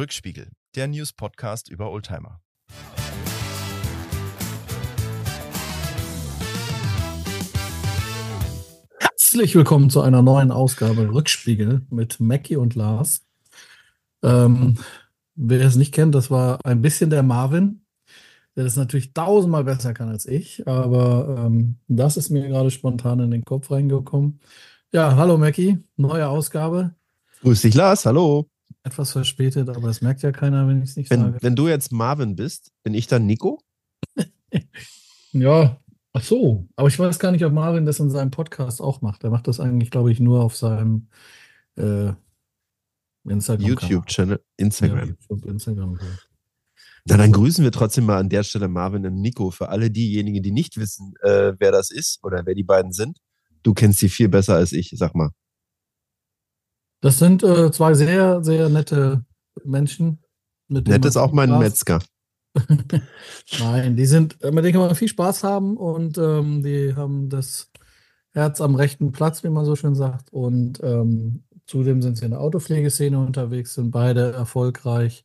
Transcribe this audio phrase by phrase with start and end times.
[0.00, 2.40] Rückspiegel, der News-Podcast über Oldtimer.
[8.98, 13.26] Herzlich willkommen zu einer neuen Ausgabe Rückspiegel mit Mackie und Lars.
[14.22, 14.78] Ähm,
[15.34, 17.84] wer es nicht kennt, das war ein bisschen der Marvin,
[18.56, 23.20] der das natürlich tausendmal besser kann als ich, aber ähm, das ist mir gerade spontan
[23.20, 24.40] in den Kopf reingekommen.
[24.92, 26.94] Ja, hallo Mackie, neue Ausgabe.
[27.42, 28.48] Grüß dich, Lars, hallo.
[28.82, 31.38] Etwas verspätet, aber das merkt ja keiner, wenn ich es nicht Wenn, sage.
[31.42, 33.60] wenn du jetzt Marvin bist, bin ich dann Nico?
[35.32, 35.80] Ja,
[36.12, 36.66] ach so.
[36.74, 39.22] Aber ich weiß gar nicht, ob Marvin das in seinem Podcast auch macht.
[39.22, 41.08] Er macht das eigentlich, glaube ich, nur auf seinem
[41.76, 42.12] äh,
[43.28, 43.68] Instagram.
[43.68, 44.98] YouTube-Channel, Instagram.
[44.98, 45.98] Ja, YouTube, Instagram.
[46.00, 46.06] ja.
[47.06, 49.50] Na, dann grüßen wir trotzdem mal an der Stelle Marvin und Nico.
[49.50, 53.18] Für alle diejenigen, die nicht wissen, äh, wer das ist oder wer die beiden sind.
[53.62, 55.30] Du kennst sie viel besser als ich, sag mal.
[57.00, 59.24] Das sind äh, zwei sehr, sehr nette
[59.64, 60.18] Menschen.
[60.68, 61.98] Mit Nett ist auch mein Spaß- Metzger.
[63.60, 67.28] Nein, die sind, äh, mit denen kann man viel Spaß haben und ähm, die haben
[67.28, 67.70] das
[68.32, 70.32] Herz am rechten Platz, wie man so schön sagt.
[70.32, 75.24] Und ähm, zudem sind sie in der Autopflegeszene unterwegs, sind beide erfolgreich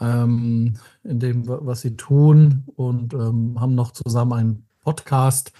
[0.00, 5.52] ähm, in dem, wa- was sie tun und ähm, haben noch zusammen einen Podcast,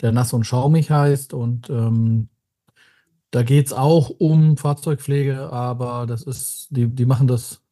[0.00, 1.34] der Nass und Schaumig heißt.
[1.34, 2.28] Und ähm,
[3.32, 7.62] da geht es auch um Fahrzeugpflege, aber das ist, die, die machen das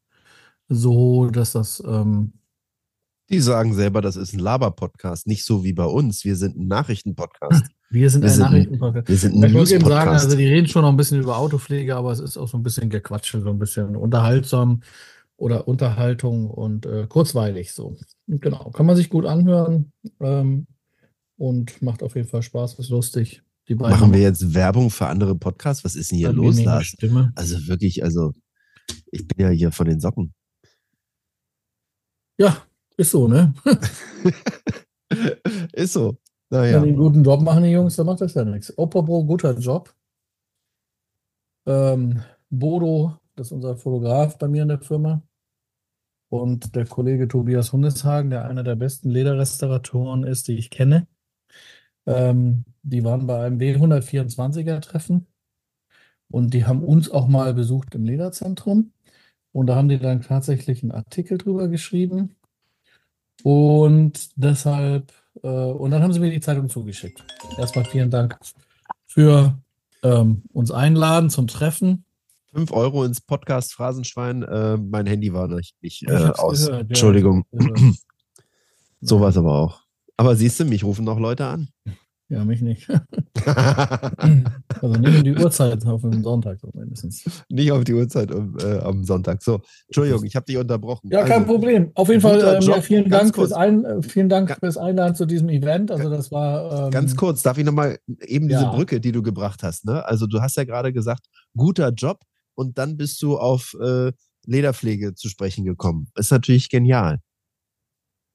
[0.68, 2.32] so, dass das ähm,
[3.28, 6.24] Die sagen selber, das ist ein Laber-Podcast, nicht so wie bei uns.
[6.24, 7.64] Wir sind ein Nachrichten-Podcast.
[7.92, 9.08] Wir sind Wir ein Nachrichtenpodcast.
[9.08, 11.20] Wir sind ein Ja, Ich wollte eben sagen, also die reden schon noch ein bisschen
[11.20, 14.80] über Autopflege, aber es ist auch so ein bisschen Gequatsche, so ein bisschen unterhaltsam
[15.36, 17.96] oder Unterhaltung und äh, kurzweilig so.
[18.28, 20.68] Genau, kann man sich gut anhören ähm,
[21.36, 23.42] und macht auf jeden Fall Spaß, ist lustig.
[23.76, 25.84] Machen wir jetzt Werbung für andere Podcasts?
[25.84, 26.96] Was ist denn hier los, Lars?
[27.34, 28.32] Also wirklich, also
[29.12, 30.34] ich bin ja hier von den Socken.
[32.38, 32.64] Ja,
[32.96, 33.54] ist so, ne?
[35.72, 36.18] ist so.
[36.48, 36.80] Wenn Naja.
[36.80, 38.76] die einen guten Job machen, die Jungs, dann macht das ja nichts.
[38.76, 39.94] Oppo, guter Job.
[41.66, 45.22] Ähm, Bodo, das ist unser Fotograf bei mir in der Firma.
[46.28, 51.06] Und der Kollege Tobias Hundeshagen, der einer der besten Lederrestauratoren ist, die ich kenne.
[52.06, 55.26] Ähm, die waren bei einem W124er-Treffen.
[56.30, 58.92] Und die haben uns auch mal besucht im Lederzentrum.
[59.52, 62.36] Und da haben die dann tatsächlich einen Artikel drüber geschrieben.
[63.42, 65.12] Und deshalb,
[65.42, 67.24] äh, und dann haben sie mir die Zeitung zugeschickt.
[67.58, 68.38] Erstmal vielen Dank
[69.06, 69.58] für
[70.02, 72.04] ähm, uns einladen zum Treffen.
[72.52, 74.42] 5 Euro ins Podcast Phrasenschwein.
[74.42, 76.66] Äh, mein Handy war nicht, nicht Ich äh, aus.
[76.66, 76.88] gehört, ja.
[76.88, 77.44] Entschuldigung.
[79.02, 79.79] So war es aber auch.
[80.20, 81.68] Aber siehst du, mich rufen noch Leute an.
[82.28, 82.86] Ja, mich nicht.
[84.82, 87.24] Also nicht um die Uhrzeit auf dem Sonntag so mindestens.
[87.48, 89.42] nicht auf die Uhrzeit um, äh, am Sonntag.
[89.42, 91.08] So, Entschuldigung, ich habe dich unterbrochen.
[91.10, 91.90] Ja, kein Also, Problem.
[91.94, 92.82] Auf jeden Fall ja, Job.
[92.82, 93.52] vielen Ganz Dank fürs.
[93.52, 95.90] Ein, äh, vielen Dank fürs Einladen zu diesem Event.
[95.90, 98.70] Also das war ähm, Ganz kurz, darf ich nochmal eben diese Ja.
[98.72, 99.86] Brücke, die du gebracht hast.
[99.86, 100.04] Ne?
[100.04, 101.26] Also du hast ja gerade gesagt,
[101.56, 102.20] guter Job
[102.54, 104.12] und dann bist du auf äh,
[104.46, 106.08] Lederpflege zu sprechen gekommen.
[106.14, 107.20] Ist natürlich genial.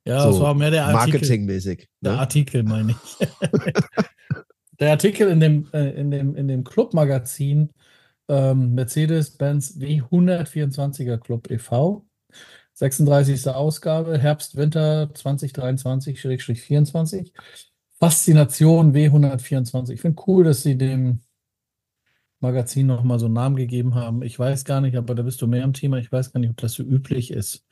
[0.08, 1.20] Ja, so das war mehr der Artikel.
[1.20, 1.90] Marketingmäßig.
[2.02, 2.20] Der Ne?
[2.20, 3.28] Artikel, meine ich.
[4.80, 7.72] der Artikel in dem, äh, in dem, in dem Clubmagazin
[8.28, 12.06] ähm, Mercedes-Benz W124er Club e.V.
[12.74, 13.48] 36.
[13.50, 17.32] Ausgabe, Herbst, Winter 2023-24.
[18.00, 19.92] Faszination W124.
[19.92, 21.22] Ich finde cool, dass sie dem
[22.42, 24.22] Magazin nochmal so einen Namen gegeben haben.
[24.22, 25.98] Ich weiß gar nicht, aber da bist du mehr im Thema.
[25.98, 27.66] Ich weiß gar nicht, ob das so üblich ist.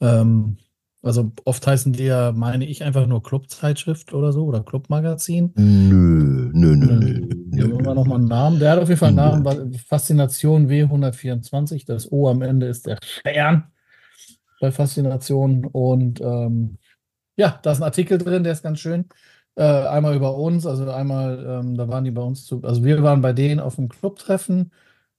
[0.00, 0.58] Ähm,
[1.04, 5.52] also oft heißen die ja, meine ich, einfach nur Clubzeitschrift oder so oder Clubmagazin.
[5.56, 7.20] Nö, nö, nö, nö.
[7.50, 7.94] Nö, nö.
[7.94, 8.58] nochmal einen Namen.
[8.58, 9.42] Der hat auf jeden Fall einen.
[9.42, 9.74] Namen.
[9.74, 11.84] Faszination W124.
[11.86, 13.64] Das O am Ende ist der Stern
[14.60, 15.66] bei Faszination.
[15.66, 16.78] Und ähm,
[17.36, 19.08] ja, da ist ein Artikel drin, der ist ganz schön.
[19.56, 23.02] Äh, einmal über uns, also einmal, ähm, da waren die bei uns zu, also wir
[23.04, 24.72] waren bei denen auf dem Clubtreffen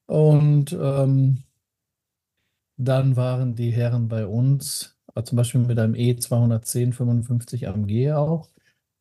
[0.08, 1.44] und ähm,
[2.78, 8.50] dann waren die Herren bei uns, zum Beispiel mit einem E210 55 AMG auch.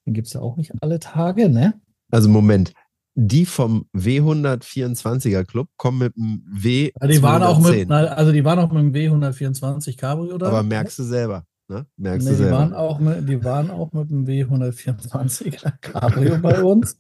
[0.06, 1.75] Den gibt es ja auch nicht alle Tage, ne?
[2.11, 2.72] Also Moment,
[3.14, 6.93] die vom W124er Club kommen mit dem W.
[7.00, 7.88] Ja, die waren auch mit, 210.
[7.88, 10.49] na, also die waren auch mit dem W124 Cabrio da.
[10.49, 11.44] Aber merkst du selber.
[11.69, 11.87] Ne?
[11.96, 16.62] Merkst Nee, du die waren, auch mit, die waren auch mit dem W124er Cabrio bei
[16.62, 16.99] uns,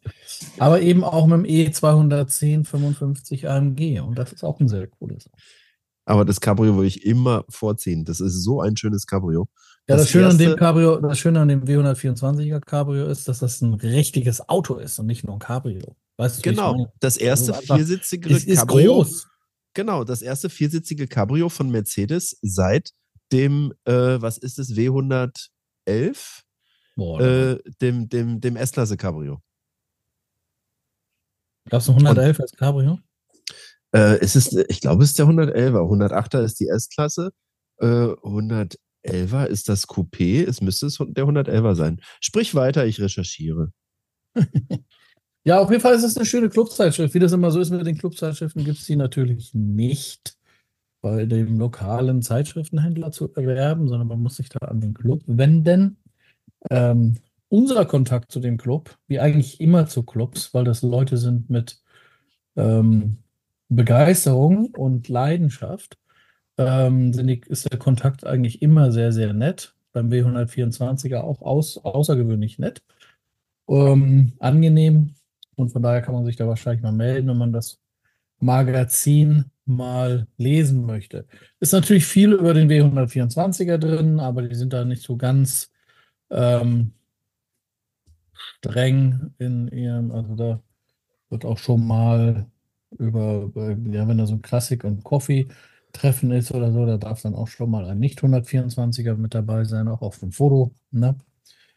[0.58, 5.28] aber eben auch mit dem E210 55 AMG und das ist auch ein sehr cooles.
[6.06, 8.04] Aber das Cabrio würde ich immer vorziehen.
[8.04, 9.48] Das ist so ein schönes Cabrio.
[9.88, 13.38] Ja, das, Das Schöne an dem Cabrio, das Schöne an dem W124er Cabrio ist, dass
[13.38, 15.96] das ein richtiges Auto ist und nicht nur ein Cabrio.
[16.16, 16.92] Weißt du, Genau.
[17.00, 19.26] Das erste Also viersitzige Es ist Cabrio groß.
[19.74, 22.90] Genau, das erste viersitzige Cabrio von Mercedes seit
[23.32, 26.42] dem, äh, was ist es, W111?
[26.96, 29.40] Boah, Äh, dem, dem, dem S-Klasse Cabrio.
[31.68, 32.98] Gab es noch 111 als Cabrio?
[33.94, 35.78] Äh, es ist, ich glaube, es ist der 111er.
[35.78, 37.30] 108er ist die S-Klasse.
[37.78, 40.46] Äh, 111er ist das Coupé.
[40.46, 42.00] Es müsste es der 111er sein.
[42.20, 43.72] Sprich weiter, ich recherchiere.
[45.46, 47.12] Ja, auf jeden Fall ist es eine schöne Clubzeitschrift.
[47.12, 50.38] Wie das immer so ist mit den Clubzeitschriften, gibt es die natürlich nicht
[51.02, 55.98] bei dem lokalen Zeitschriftenhändler zu erwerben, sondern man muss sich da an den Club wenden.
[56.70, 57.16] Ähm,
[57.50, 61.78] unser Kontakt zu dem Club, wie eigentlich immer zu Clubs, weil das Leute sind mit
[62.56, 63.18] ähm,
[63.76, 65.98] Begeisterung und Leidenschaft,
[66.58, 69.74] ähm, die, ist der Kontakt eigentlich immer sehr, sehr nett.
[69.92, 72.82] Beim W124er auch aus, außergewöhnlich nett.
[73.68, 75.14] Ähm, angenehm.
[75.56, 77.80] Und von daher kann man sich da wahrscheinlich mal melden, wenn man das
[78.40, 81.26] Magazin mal lesen möchte.
[81.60, 85.70] Ist natürlich viel über den W124er drin, aber die sind da nicht so ganz
[86.30, 86.92] ähm,
[88.32, 90.60] streng in ihrem, also da
[91.30, 92.46] wird auch schon mal
[92.98, 93.50] über,
[93.90, 97.48] ja, wenn da so ein Klassik- und Coffee-Treffen ist oder so, da darf dann auch
[97.48, 100.74] schon mal ein Nicht-124er mit dabei sein, auch auf dem Foto.
[100.90, 101.16] Ne?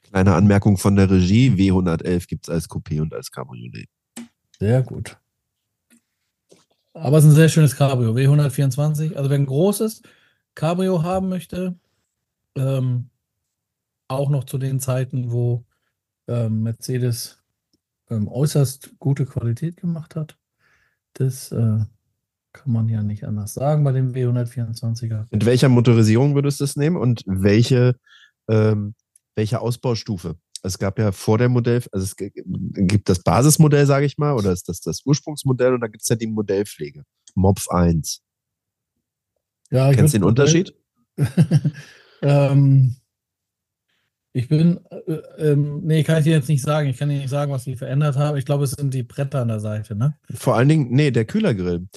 [0.04, 3.90] Kleine Anmerkung von der Regie: W111 gibt es als Coupé und als Cabriolet.
[4.60, 5.18] Sehr gut.
[6.94, 9.16] Aber es ist ein sehr schönes Cabrio, W124.
[9.16, 10.02] Also wer ein großes
[10.56, 11.76] Cabrio haben möchte,
[12.56, 13.10] ähm,
[14.08, 15.66] auch noch zu den Zeiten, wo
[16.28, 17.44] ähm, Mercedes
[18.10, 20.38] ähm, äußerst gute Qualität gemacht hat.
[21.18, 21.80] Das äh,
[22.54, 25.26] kann man ja nicht anders sagen bei dem W124er.
[25.32, 27.96] Mit welcher Motorisierung würdest du es nehmen und welche,
[28.48, 28.94] ähm,
[29.36, 30.36] welche Ausbaustufe?
[30.62, 34.52] Es gab ja vor der Modell, also es gibt das Basismodell, sage ich mal, oder
[34.52, 37.04] ist das das Ursprungsmodell und da gibt es ja die Modellpflege.
[37.36, 38.22] Mopf 1.
[39.72, 40.76] Ja, Kennst du den Unterschied?
[42.22, 42.96] ähm,
[44.38, 46.88] ich bin, äh, ähm, nee, kann ich dir jetzt nicht sagen.
[46.90, 48.38] Ich kann dir nicht sagen, was die verändert haben.
[48.38, 50.16] Ich glaube, es sind die Bretter an der Seite, ne?
[50.36, 51.88] Vor allen Dingen, nee, der Kühlergrill.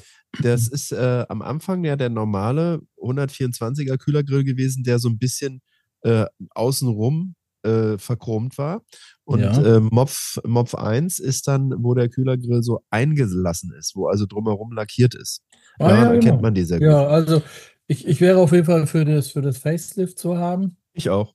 [0.43, 5.61] Das ist äh, am Anfang ja der normale 124er Kühlergrill gewesen, der so ein bisschen
[6.03, 8.85] äh, außenrum äh, verchromt war.
[9.25, 9.77] Und Ja.
[9.77, 14.73] äh, Mopf, Mopf 1 ist dann, wo der Kühlergrill so eingelassen ist, wo also drumherum
[14.73, 15.43] lackiert ist.
[15.79, 16.41] Ah, Daran ja, erkennt genau.
[16.43, 16.89] man die sehr gut.
[16.89, 17.43] Ja, also
[17.87, 20.79] ich, ich wäre auf jeden Fall für das, für das Facelift zu haben.
[20.95, 21.35] Ich auch.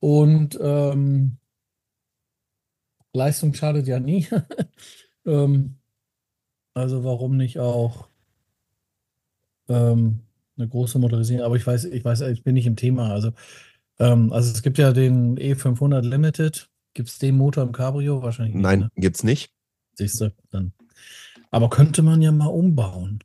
[0.00, 1.38] Und ähm,
[3.12, 4.26] Leistung schadet ja nie.
[5.26, 5.76] ähm,
[6.74, 8.08] also warum nicht auch
[9.68, 10.20] ähm,
[10.56, 11.44] eine große Motorisierung?
[11.44, 13.10] Aber ich weiß, ich weiß, ich bin nicht im Thema.
[13.12, 13.32] Also,
[13.98, 16.70] ähm, also es gibt ja den E500 Limited.
[16.94, 18.22] Gibt es den Motor im Cabrio?
[18.22, 18.62] Wahrscheinlich nicht.
[18.62, 18.90] Nein, Ne?
[18.96, 19.52] gibt's nicht.
[19.94, 20.72] Siehst du, dann.
[21.50, 23.20] Aber könnte man ja mal umbauen.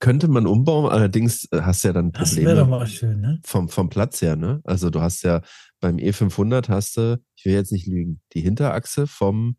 [0.00, 3.20] Könnte man umbauen, allerdings äh, hast du ja dann Das wäre doch Probleme mal schön,
[3.20, 3.40] ne?
[3.44, 4.60] vom, vom Platz her, ne?
[4.64, 5.40] Also du hast ja
[5.80, 9.56] beim E500 hast du, ich will jetzt nicht lügen, die Hinterachse vom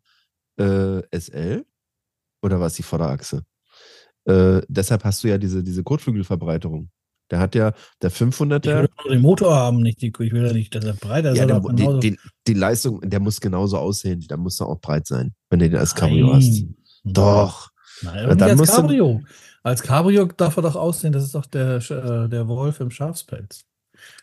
[0.58, 1.64] äh, SL
[2.42, 3.42] oder was die Vorderachse?
[4.24, 6.90] Äh, deshalb hast du ja diese, diese Kotflügelverbreiterung.
[7.30, 7.72] Der hat ja,
[8.02, 10.72] der Ich will 500er, doch nur den Motor haben, nicht die, ich will ja nicht,
[10.74, 11.38] dass er breiter ist.
[11.38, 15.06] ja, der, die, die, die Leistung, der muss genauso aussehen, der muss doch auch breit
[15.08, 16.64] sein, wenn du den als Cabrio hast.
[17.02, 17.70] Doch.
[18.02, 19.22] Nein, aber dann als musst du- Cabrio.
[19.66, 23.64] Als Cabrio darf er doch aussehen, das ist doch der, äh, der Wolf im Schafspelz.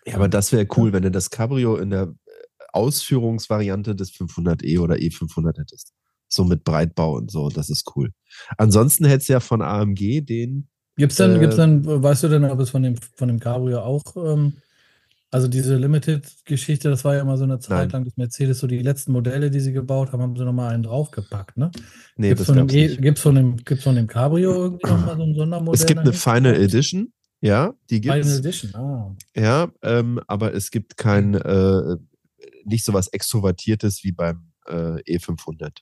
[0.05, 2.31] Ja, aber das wäre cool, wenn du das Cabrio in der äh,
[2.71, 5.91] Ausführungsvariante des 500e oder E500 hättest.
[6.29, 8.11] So mit Breitbau und so, das ist cool.
[8.57, 12.45] Ansonsten hättest du ja von AMG den, Gibt's denn, Äh, gibt's denn, weißt du denn,
[12.45, 14.53] ob es von dem, von dem Cabrio auch, ähm,
[15.33, 17.89] also diese Limited-Geschichte, das war ja immer so eine Zeit Nein.
[17.89, 20.83] lang, dass Mercedes so die letzten Modelle, die sie gebaut haben, haben sie nochmal einen
[20.83, 21.71] draufgepackt, ne?
[22.17, 23.01] nee, gibt's das von dem, gab's e, nicht.
[23.01, 25.81] gibt's von dem, gibt's von dem Cabrio irgendwie nochmal so ein Sondermodell?
[25.81, 26.13] Es gibt eine?
[26.13, 29.15] Final Edition, ja, die Final gibt's, Edition, ah.
[29.35, 31.97] ja, ähm, aber es gibt kein, äh,
[32.65, 35.79] nicht so was Extrovertiertes wie beim äh, E500.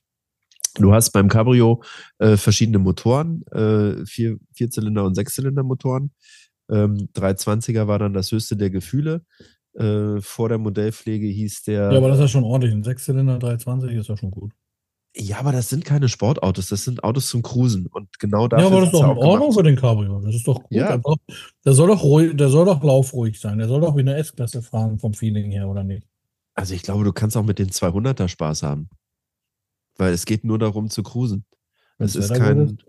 [0.76, 1.82] Du hast beim Cabrio
[2.18, 6.12] äh, verschiedene Motoren, äh, vier, Vierzylinder und Sechszylinder Motoren.
[6.72, 9.22] Ähm, 320er war dann das höchste der Gefühle.
[9.74, 11.92] Äh, vor der Modellpflege hieß der.
[11.92, 12.72] Ja, aber das ist ja schon ordentlich.
[12.72, 14.52] Ein Sechszylinder 320 ist ja schon gut.
[15.14, 17.86] Ja, aber das sind keine Sportautos, das sind Autos zum Cruisen.
[17.86, 20.20] Und genau dafür ja, aber das ist doch in auch Ordnung für den Cabrio.
[20.20, 20.72] Das ist doch gut.
[20.72, 20.98] Ja.
[21.66, 23.58] Der, soll doch ruhig, der soll doch laufruhig sein.
[23.58, 26.06] Der soll doch wie eine S-Klasse fahren vom Feeling her, oder nicht?
[26.54, 28.88] Also ich glaube, du kannst auch mit den 200er Spaß haben.
[29.98, 31.44] Weil es geht nur darum zu cruisen.
[31.98, 32.84] Wenn's Es ist kein, ist.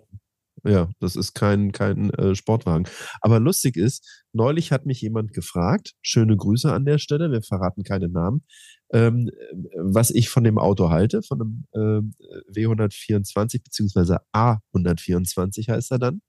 [0.63, 2.87] Ja, das ist kein, kein äh, Sportwagen.
[3.21, 7.83] Aber lustig ist, neulich hat mich jemand gefragt, schöne Grüße an der Stelle, wir verraten
[7.83, 8.45] keine Namen,
[8.93, 9.29] ähm,
[9.77, 12.13] was ich von dem Auto halte, von einem ähm,
[12.55, 16.21] W124 beziehungsweise A124 heißt er dann.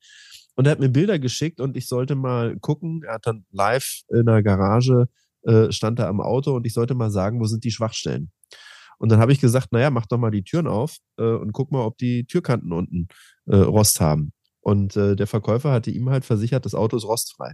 [0.57, 3.03] Und er hat mir Bilder geschickt und ich sollte mal gucken.
[3.05, 5.09] Er hat dann live in der Garage,
[5.43, 8.31] äh, stand er am Auto und ich sollte mal sagen, wo sind die Schwachstellen.
[8.99, 11.73] Und dann habe ich gesagt, naja, mach doch mal die Türen auf äh, und guck
[11.73, 13.09] mal, ob die Türkanten unten
[13.47, 14.33] äh, Rost haben.
[14.61, 17.53] Und äh, der Verkäufer hatte ihm halt versichert, das Auto ist rostfrei.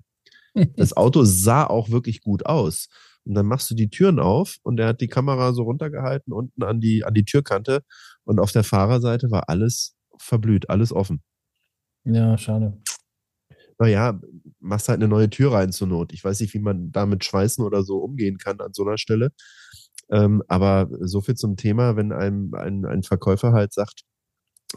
[0.76, 2.88] Das Auto sah auch wirklich gut aus.
[3.25, 6.62] Und dann machst du die Türen auf und er hat die Kamera so runtergehalten unten
[6.62, 7.82] an die, an die Türkante
[8.25, 11.23] und auf der Fahrerseite war alles verblüht, alles offen.
[12.04, 12.80] Ja, schade.
[13.78, 14.20] Naja,
[14.59, 16.12] machst halt eine neue Tür rein zur Not.
[16.12, 18.99] Ich weiß nicht, wie man da mit Schweißen oder so umgehen kann an so einer
[18.99, 19.32] Stelle.
[20.11, 24.02] Ähm, aber so viel zum Thema, wenn einem ein, ein Verkäufer halt sagt,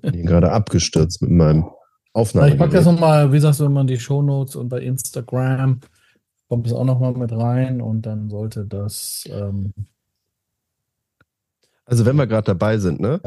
[0.01, 1.69] gerade abgestürzt mit meinem
[2.13, 2.51] Aufnahme.
[2.51, 5.79] Ich packe das nochmal, wie sagst du, immer in die Shownotes und bei Instagram
[6.47, 9.73] kommt es auch nochmal mit rein und dann sollte das ähm,
[11.85, 13.19] also wenn wir gerade dabei sind, ne?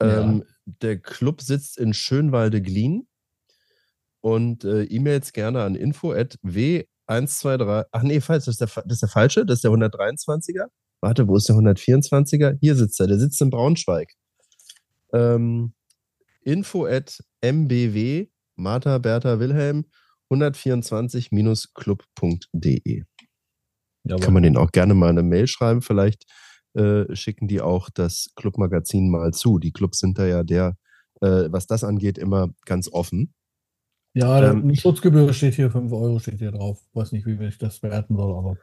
[0.00, 0.20] Ja.
[0.20, 3.06] Ähm, der Club sitzt in Schönwalde-Glien
[4.20, 7.86] und äh, E-Mails gerne an info at w123.
[7.90, 10.66] Ach nee, falsch, das ist, der, das ist der falsche, das ist der 123er.
[11.00, 12.58] Warte, wo ist der 124er?
[12.60, 14.12] Hier sitzt er, der sitzt in Braunschweig.
[15.12, 15.74] Ähm,
[16.42, 19.84] info at mbw Martha Bertha Wilhelm
[20.30, 23.04] 124-club.de.
[24.20, 26.24] Kann man den auch gerne mal eine Mail schreiben, vielleicht
[26.74, 29.58] äh, schicken die auch das Clubmagazin mal zu.
[29.58, 30.76] Die Clubs sind da ja der,
[31.20, 33.34] äh, was das angeht, immer ganz offen.
[34.14, 36.80] Ja, ähm, die Schutzgebühr steht hier, 5 Euro steht hier drauf.
[36.92, 38.56] Weiß nicht, wie ich das bewerten soll, aber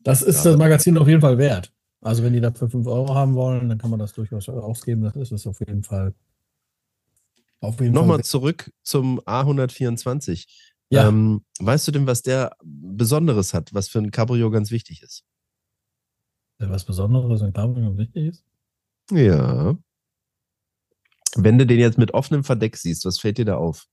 [0.00, 1.72] das ist ja, das Magazin auf jeden Fall wert.
[2.00, 5.02] Also wenn die dafür 5 Euro haben wollen, dann kann man das durchaus ausgeben.
[5.02, 6.14] Das ist es auf jeden Fall.
[7.60, 8.24] Auf jeden Nochmal Fall.
[8.24, 10.46] zurück zum A124.
[10.90, 11.08] Ja.
[11.08, 15.24] Ähm, weißt du denn, was der Besonderes hat, was für ein Cabrio ganz wichtig ist?
[16.58, 18.44] Was Besonderes in Cabrio wichtig ist?
[19.10, 19.76] Ja.
[21.36, 23.86] Wenn du den jetzt mit offenem Verdeck siehst, was fällt dir da auf?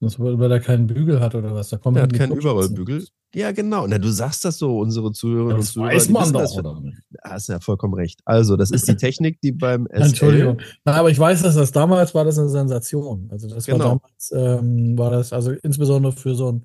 [0.00, 1.70] Das, weil er keinen Bügel hat oder was?
[1.70, 3.06] Da kommt er hat keinen Überrollbügel.
[3.34, 3.86] Ja, genau.
[3.86, 5.94] Na, du sagst das so, unsere Zuhörerinnen und Zuhörer.
[5.94, 6.82] Weiß man doch, das, oder?
[7.24, 8.20] Hast ja vollkommen recht.
[8.24, 10.02] Also, das ist die Technik, die beim SL.
[10.02, 10.58] Entschuldigung.
[10.84, 13.28] Na, aber ich weiß, dass das damals war das eine Sensation.
[13.30, 13.78] Also, das genau.
[13.78, 16.64] war damals, ähm, war das, also insbesondere für so ein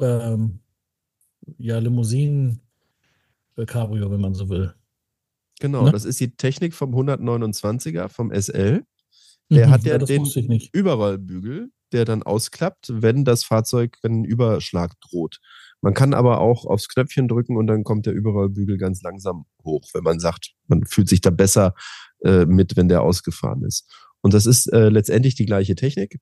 [0.00, 0.60] ähm,
[1.58, 2.60] ja, Limousinen
[3.66, 4.74] Cabrio, wenn man so will.
[5.60, 5.92] Genau, ne?
[5.92, 8.84] das ist die Technik vom 129er, vom SL.
[9.50, 14.24] Der mhm, hat ja, ja den Überrollbügel, der dann ausklappt, wenn das Fahrzeug, wenn ein
[14.24, 15.40] Überschlag droht.
[15.82, 19.88] Man kann aber auch aufs Knöpfchen drücken und dann kommt der Überrollbügel ganz langsam hoch,
[19.92, 21.74] wenn man sagt, man fühlt sich da besser
[22.22, 23.90] äh, mit, wenn der ausgefahren ist.
[24.20, 26.20] Und das ist äh, letztendlich die gleiche Technik,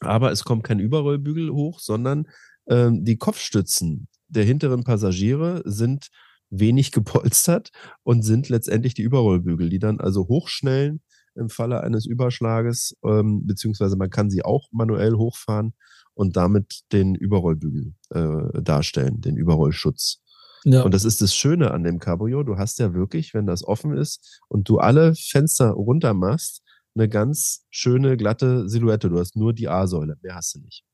[0.00, 2.26] aber es kommt kein Überrollbügel hoch, sondern
[2.66, 6.08] äh, die Kopfstützen der hinteren Passagiere sind
[6.50, 7.70] wenig gepolstert
[8.02, 11.02] und sind letztendlich die Überrollbügel, die dann also hochschnellen
[11.34, 15.74] im Falle eines Überschlages, ähm, beziehungsweise man kann sie auch manuell hochfahren
[16.14, 20.20] und damit den Überrollbügel äh, darstellen, den Überrollschutz.
[20.64, 20.82] Ja.
[20.82, 22.42] Und das ist das Schöne an dem Cabrio.
[22.42, 26.62] Du hast ja wirklich, wenn das offen ist und du alle Fenster runter machst,
[26.94, 29.10] eine ganz schöne, glatte Silhouette.
[29.10, 30.84] Du hast nur die A-Säule, mehr hast du nicht.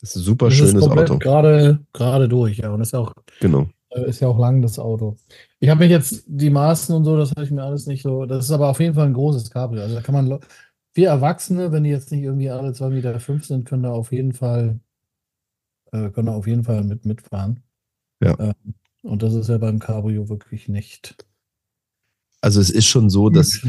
[0.00, 1.18] Das ist ein super das schönes ist Auto.
[1.18, 2.70] Gerade, gerade durch, ja.
[2.70, 3.68] Und das ist auch genau.
[3.90, 5.16] Äh, ist ja auch lang, das Auto.
[5.58, 8.26] Ich habe mich jetzt die Maßen und so, das habe ich mir alles nicht so.
[8.26, 9.82] Das ist aber auf jeden Fall ein großes Cabrio.
[9.82, 10.40] Also da kann man,
[10.94, 14.12] wir Erwachsene, wenn die jetzt nicht irgendwie alle 2,5 Meter fünf sind, können da auf
[14.12, 14.80] jeden Fall,
[15.92, 17.62] äh, können da auf jeden Fall mit mitfahren.
[18.22, 18.38] Ja.
[18.38, 21.16] Ähm, und das ist ja beim Cabrio wirklich nicht.
[22.42, 23.60] Also es ist schon so, dass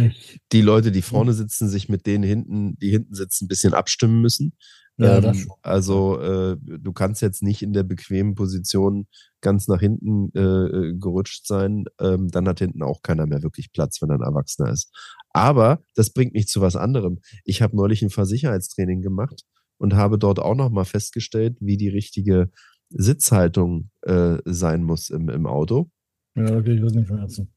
[0.51, 4.21] die Leute, die vorne sitzen, sich mit denen hinten, die hinten sitzen, ein bisschen abstimmen
[4.21, 4.53] müssen.
[5.01, 5.47] Ja, ähm.
[5.63, 9.07] Also äh, du kannst jetzt nicht in der bequemen Position
[9.41, 11.85] ganz nach hinten äh, gerutscht sein.
[11.99, 14.91] Ähm, dann hat hinten auch keiner mehr wirklich Platz, wenn er ein Erwachsener ist.
[15.31, 17.19] Aber das bringt mich zu was anderem.
[17.45, 19.43] Ich habe neulich ein Fahrsicherheitstraining gemacht
[19.77, 22.51] und habe dort auch nochmal festgestellt, wie die richtige
[22.89, 25.89] Sitzhaltung äh, sein muss im, im Auto.
[26.35, 27.51] Ja, kriege ich Rückenschmerzen.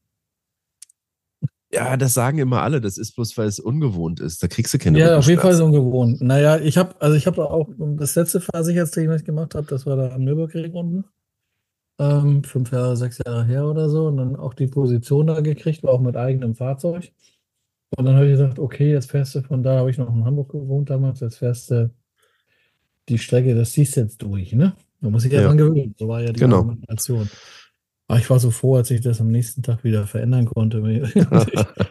[1.75, 2.79] Ja, das sagen immer alle.
[2.81, 4.41] Das ist bloß, weil es ungewohnt ist.
[4.41, 5.85] Da kriegst du keine Ja, auf jeden Fall so Rückenschmerzen.
[5.85, 6.21] ungewohnt.
[6.21, 9.85] Naja, ich habe, also ich habe auch das letzte Versicherungstraining, was ich gemacht habe, das
[9.85, 11.03] war da am Nürburgring unten.
[11.99, 14.07] Ähm, fünf Jahre, sechs Jahre her oder so.
[14.07, 17.11] Und dann auch die Position da gekriegt, war auch mit eigenem Fahrzeug.
[17.97, 20.25] Und dann habe ich gesagt, okay, jetzt fährst du von da, habe ich noch in
[20.25, 21.89] Hamburg gewohnt damals, jetzt fährst du
[23.09, 24.75] die Strecke, das siehst du jetzt durch, ne?
[25.01, 25.47] Da muss ich ja Ja.
[25.47, 25.95] dran gewöhnen.
[25.97, 26.57] So war ja die Genau.
[26.57, 27.29] Argumentation.
[28.07, 30.81] Aber ich war so froh, als ich das am nächsten Tag wieder verändern konnte.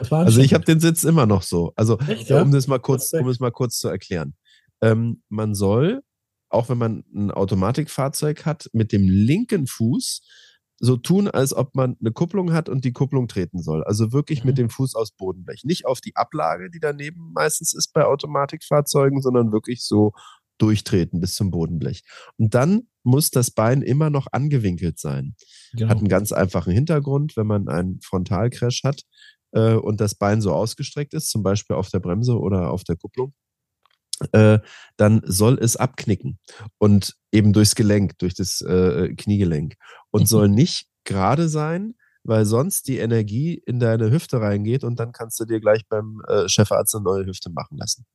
[0.00, 1.72] Das Also ich habe den Sitz immer noch so.
[1.76, 2.42] Also Echt, ja?
[2.42, 4.34] um das mal kurz, um es mal kurz zu erklären.
[4.82, 6.02] Ähm, man soll,
[6.50, 10.20] auch wenn man ein Automatikfahrzeug hat, mit dem linken Fuß
[10.80, 13.82] so tun, als ob man eine Kupplung hat und die Kupplung treten soll.
[13.84, 14.48] Also wirklich Mhm.
[14.48, 15.64] mit dem Fuß aus Bodenblech.
[15.64, 20.12] Nicht auf die Ablage, die daneben meistens ist bei Automatikfahrzeugen, sondern wirklich so
[20.58, 22.02] durchtreten bis zum Bodenblech.
[22.36, 25.34] Und dann muss das Bein immer noch angewinkelt sein
[25.72, 25.90] Genau.
[25.90, 29.02] hat einen ganz einfachen Hintergrund, wenn man einen Frontalcrash hat
[29.52, 32.96] äh, und das Bein so ausgestreckt ist, zum Beispiel auf der Bremse oder auf der
[32.96, 33.34] Kupplung,
[34.32, 34.58] äh,
[34.96, 36.38] dann soll es abknicken
[36.78, 39.74] und eben durchs Gelenk, durch das äh, Kniegelenk
[40.10, 45.12] und soll nicht gerade sein, weil sonst die Energie in deine Hüfte reingeht und dann
[45.12, 48.06] kannst du dir gleich beim äh, Chefarzt eine neue Hüfte machen lassen.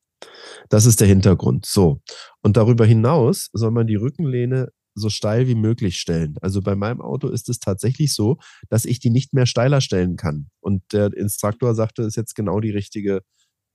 [0.74, 1.68] Das ist der Hintergrund.
[1.68, 2.02] So.
[2.42, 6.34] Und darüber hinaus soll man die Rückenlehne so steil wie möglich stellen.
[6.42, 8.40] Also bei meinem Auto ist es tatsächlich so,
[8.70, 10.50] dass ich die nicht mehr steiler stellen kann.
[10.62, 13.22] Und der Instruktor sagte, es ist jetzt genau die richtige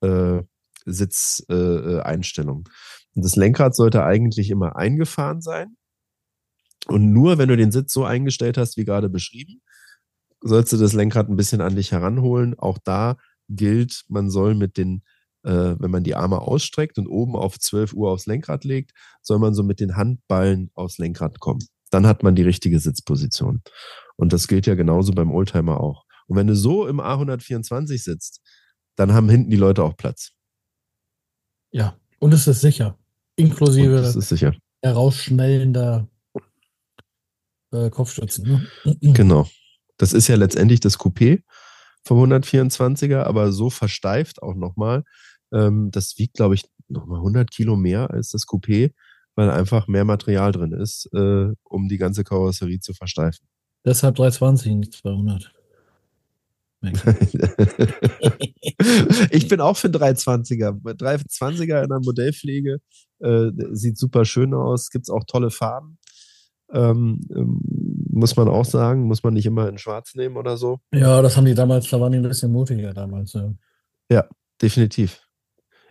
[0.00, 0.42] äh,
[0.86, 1.98] Sitzeinstellung.
[1.98, 2.68] Äh, Einstellung.
[3.14, 5.76] und das Lenkrad sollte eigentlich immer eingefahren sein.
[6.88, 9.62] Und nur wenn du den Sitz so eingestellt hast, wie gerade beschrieben,
[10.40, 12.58] sollst du das Lenkrad ein bisschen an dich heranholen.
[12.58, 17.36] Auch da gilt, man soll mit den äh, wenn man die Arme ausstreckt und oben
[17.36, 21.60] auf 12 Uhr aufs Lenkrad legt, soll man so mit den Handballen aufs Lenkrad kommen.
[21.90, 23.62] Dann hat man die richtige Sitzposition.
[24.16, 26.04] Und das gilt ja genauso beim Oldtimer auch.
[26.26, 28.40] Und wenn du so im A124 sitzt,
[28.96, 30.32] dann haben hinten die Leute auch Platz.
[31.70, 32.98] Ja, und es ist sicher.
[33.36, 34.54] Inklusive ist sicher.
[34.82, 36.08] herausschnellender
[37.72, 38.68] äh, Kopfstützen.
[38.84, 38.96] Ne?
[39.14, 39.48] Genau.
[39.96, 41.42] Das ist ja letztendlich das Coupé
[42.04, 45.04] vom 124er, aber so versteift auch nochmal.
[45.52, 48.92] Ähm, das wiegt, glaube ich, nochmal 100 Kilo mehr als das Coupé,
[49.34, 53.46] weil einfach mehr Material drin ist, äh, um die ganze Karosserie zu versteifen.
[53.84, 55.52] Deshalb 320, nicht 200.
[59.30, 60.80] ich bin auch für 320er.
[60.82, 62.78] 320er in der Modellpflege
[63.20, 64.90] äh, sieht super schön aus.
[64.90, 65.98] Gibt es auch tolle Farben.
[66.72, 67.60] Ähm, ähm,
[68.10, 70.80] muss man auch sagen, muss man nicht immer in Schwarz nehmen oder so.
[70.92, 73.36] Ja, das haben die damals, da waren die ein bisschen mutiger damals.
[74.10, 74.28] Ja.
[74.60, 75.20] Definitiv.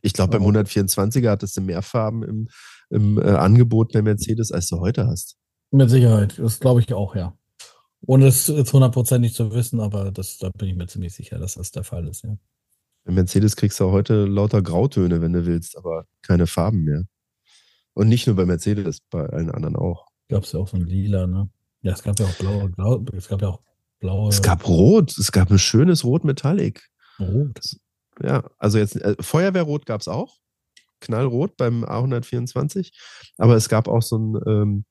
[0.07, 0.51] Ich glaube, beim Oh.
[0.51, 2.47] 124er hattest du mehr Farben im,
[2.89, 5.37] im äh, Angebot bei Mercedes, als du heute hast.
[5.71, 7.37] Mit Sicherheit, das glaube ich auch, ja.
[8.05, 11.55] Ohne es jetzt hundertprozentig zu wissen, aber das, da bin ich mir ziemlich sicher, dass
[11.55, 12.37] das der Fall ist, ja.
[13.03, 17.03] Bei Mercedes kriegst du auch heute lauter Grautöne, wenn du willst, aber keine Farben mehr.
[17.93, 20.07] Und nicht nur bei Mercedes, bei allen anderen auch.
[20.29, 21.49] Gab es ja auch so ein Lila, ne?
[21.81, 23.61] Ja, es gab ja auch blaue, blau, es gab ja auch
[23.99, 24.29] blaue.
[24.29, 26.89] Es gab Rot, es gab ein schönes Rot Metallic.
[27.19, 27.59] Rot.
[28.23, 30.37] Ja, also jetzt äh, Feuerwehrrot gab es auch.
[31.01, 32.91] Knallrot beim A124.
[33.37, 34.85] Aber es gab auch so ein ähm,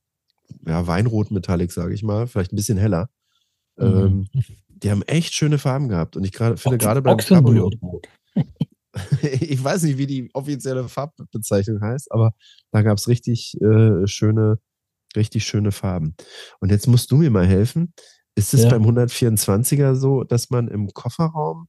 [0.67, 3.11] ja, Weinrot Metallic, sage ich mal, vielleicht ein bisschen heller.
[3.79, 4.43] Ähm, Mhm.
[4.69, 6.17] die haben echt schöne Farben gehabt.
[6.17, 7.71] Und ich grade, finde gerade beim Cabrio,
[9.23, 12.33] ich weiß nicht, wie die offizielle Farbbezeichnung heißt, aber
[12.73, 14.59] da gab es richtig äh, schöne,
[15.17, 16.15] richtig schöne Farben.
[16.61, 17.93] Und jetzt musst du mir mal helfen.
[18.37, 18.71] Ist es Ja.
[18.71, 21.69] beim 124er so, dass man im Kofferraum,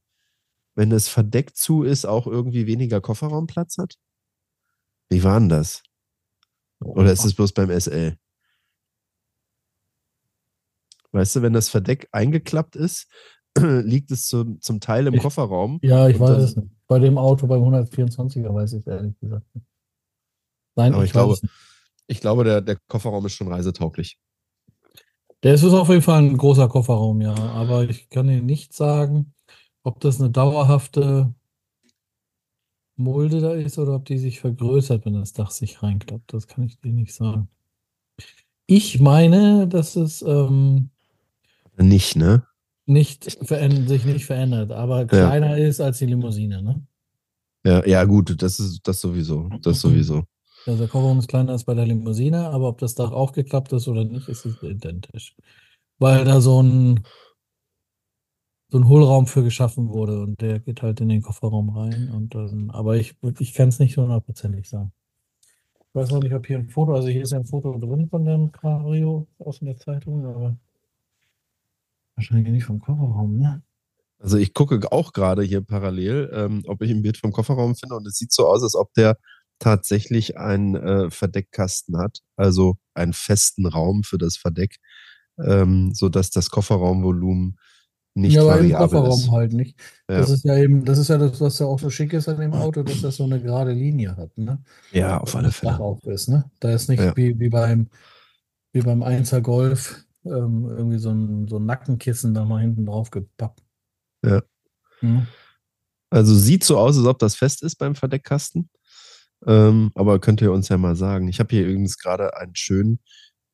[0.78, 3.96] wenn es verdeckt zu ist, auch irgendwie weniger Kofferraumplatz hat?
[5.10, 5.82] Wie war denn das?
[6.78, 8.16] Oder ist es bloß beim SL?
[11.10, 13.08] Weißt du, wenn das Verdeck eingeklappt ist,
[13.58, 15.80] liegt es zum, zum Teil im Ich- Kofferraum.
[15.82, 16.68] Ja, ich weiß es nicht.
[16.86, 19.66] Bei dem Auto beim 124er weiß ich es ehrlich gesagt nicht.
[20.76, 21.36] Nein, Aber ich, ich glaube-.
[22.06, 24.16] Ich glaube, der, der Kofferraum ist schon reisetauglich.
[25.42, 27.34] Der ist auf jeden Fall ein großer Kofferraum, ja.
[27.34, 29.34] Aber ich kann dir nicht sagen,
[29.88, 31.34] ob das eine dauerhafte
[32.96, 36.34] Mulde da ist oder ob die sich vergrößert, wenn das Dach sich reinklappt.
[36.34, 37.48] Das kann ich dir nicht sagen.
[38.66, 40.90] Ich meine, dass es ähm,
[41.78, 42.44] Nicht, ne?
[42.84, 46.86] nicht sich nicht verändert, aber kleiner ist als die Limousine, ne?
[47.64, 49.48] Ja, ja, gut, das ist das sowieso.
[49.62, 50.24] Das sowieso.
[50.66, 53.88] Also der Kofferraum ist kleiner als bei der Limousine, aber ob das Dach aufgeklappt ist
[53.88, 55.34] oder nicht, ist es identisch.
[55.98, 57.04] Weil da so ein,
[58.70, 62.10] so ein Hohlraum für geschaffen wurde und der geht halt in den Kofferraum rein.
[62.10, 64.92] Und, ähm, aber ich, ich kann es nicht so hundertprozentig sagen.
[65.80, 68.24] Ich weiß noch nicht, ob hier ein Foto, also hier ist ein Foto drin von
[68.24, 70.56] dem Cabrio aus der Zeitung, aber
[72.14, 73.62] wahrscheinlich nicht vom Kofferraum, ne?
[74.20, 77.94] Also ich gucke auch gerade hier parallel, ähm, ob ich ein Bild vom Kofferraum finde
[77.94, 79.16] und es sieht so aus, als ob der
[79.60, 84.78] tatsächlich einen äh, Verdeckkasten hat, also einen festen Raum für das Verdeck,
[85.38, 87.58] ähm, sodass das Kofferraumvolumen
[88.20, 89.30] nicht ja, aber im Kofferraum ist.
[89.30, 89.78] halt nicht.
[90.10, 90.18] Ja.
[90.18, 92.40] Das ist ja eben, das ist ja das, was ja auch so schick ist an
[92.40, 94.62] dem Auto, dass das so eine gerade Linie hat, ne?
[94.92, 95.78] Ja, auf alle Fälle.
[95.78, 96.50] auf ist, ne?
[96.60, 97.16] Da ist nicht Ja.
[97.16, 97.88] wie, wie beim
[98.72, 103.10] wie beim 1er Golf ähm, irgendwie so ein, so ein Nackenkissen da mal hinten drauf
[103.10, 103.62] gepappt.
[104.24, 104.42] Ja.
[105.00, 105.26] Mhm.
[106.10, 108.68] Also sieht so aus, als ob das fest ist beim Verdeckkasten.
[109.46, 111.28] Ähm, aber könnt ihr uns ja mal sagen.
[111.28, 112.98] Ich habe hier übrigens gerade einen schönen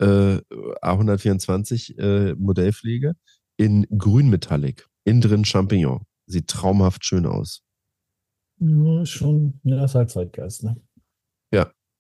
[0.01, 0.39] äh,
[0.83, 3.15] A124 äh, Modellpflege
[3.57, 4.87] in Grünmetallic.
[5.05, 6.05] Innen drin Champignon.
[6.27, 7.63] Sieht traumhaft schön aus.
[8.59, 10.77] Ja, schon, ja, ist halt Zeitgeist, ne?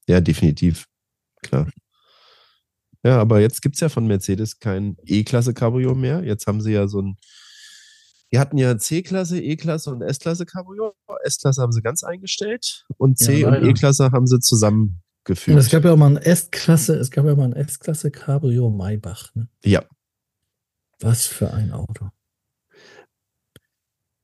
[0.09, 0.87] Ja, definitiv.
[1.43, 1.71] Klar.
[3.05, 6.25] Ja, aber jetzt gibt es ja von Mercedes kein E-Klasse Cabrio mehr.
[6.25, 7.17] Jetzt haben sie ja so ein.
[8.33, 10.95] Die hatten ja C-Klasse, E-Klasse und S-Klasse Cabrio.
[11.23, 13.65] S-Klasse haben sie ganz eingestellt und C Ja, und.
[13.65, 14.41] E-Klasse haben sie
[15.55, 18.71] Und es gab ja auch mal ein S-Klasse, es gab ja mal ein S-Klasse Cabrio
[18.71, 19.49] Maybach, ne?
[19.65, 19.85] Ja.
[21.05, 22.09] Was für ein Auto.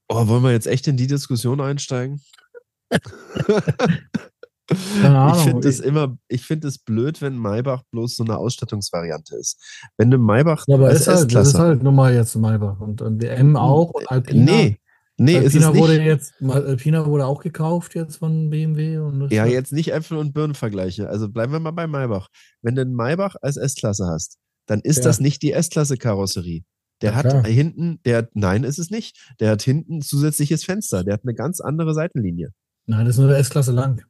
[0.09, 2.21] Oh, wollen wir jetzt echt in die Diskussion einsteigen?
[5.03, 5.37] Keine Ahnung.
[5.39, 9.61] Ich finde es immer, ich finde es blöd, wenn Maybach bloß so eine Ausstattungsvariante ist.
[9.97, 13.03] Wenn du Maybach Ja, aber ist halt, das ist halt nun mal jetzt Maybach und,
[13.03, 14.45] und die M auch und Alpina.
[14.53, 14.79] nee,
[15.19, 15.81] nee, ist es Alpina nicht.
[15.81, 20.19] wurde jetzt, Alpina wurde auch gekauft jetzt von BMW und Ja, hat- jetzt nicht Äpfel
[20.19, 21.09] und Birnen vergleiche.
[21.09, 22.29] Also bleiben wir mal bei Maybach.
[22.63, 24.39] Wenn du einen Maybach als S-Klasse hast,
[24.71, 25.03] dann ist Ja.
[25.05, 26.63] das nicht die S-Klasse-Karosserie.
[27.03, 27.45] Der Ja, hat klar.
[27.47, 29.17] hinten, der hat, nein, ist es nicht.
[29.41, 31.03] Der hat hinten ein zusätzliches Fenster.
[31.03, 32.51] Der hat eine ganz andere Seitenlinie.
[32.87, 34.03] Nein, das ist nur der S-Klasse lang.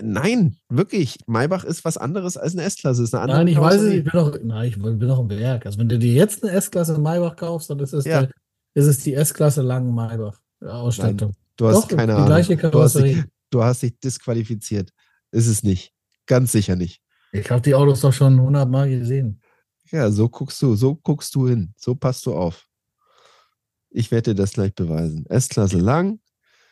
[0.00, 1.16] Nein, wirklich.
[1.26, 3.02] Maybach ist was anderes als eine S-Klasse.
[3.02, 5.28] Ist eine andere Nein, ich weiß es, ich bin doch, nein, ich bin doch im
[5.28, 5.66] Werk.
[5.66, 8.22] Also wenn du dir jetzt eine S-Klasse Maybach kaufst, dann ist es, Ja.
[8.22, 8.30] der,
[8.74, 11.34] ist es die S-Klasse lang Maybach Ausstattung.
[11.56, 12.26] Du hast Doch, keine die Ahnung.
[12.26, 13.24] gleiche du, hast dich, Karosserie.
[13.50, 14.90] du hast dich disqualifiziert.
[15.32, 15.92] Ist es nicht.
[16.26, 17.00] Ganz sicher nicht.
[17.34, 19.40] Ich habe die Autos doch schon hundertmal gesehen.
[19.90, 21.74] Ja, so guckst du, so guckst du hin.
[21.76, 22.66] So passt du auf.
[23.90, 25.26] Ich werde dir das gleich beweisen.
[25.26, 26.20] S-Klasse lang,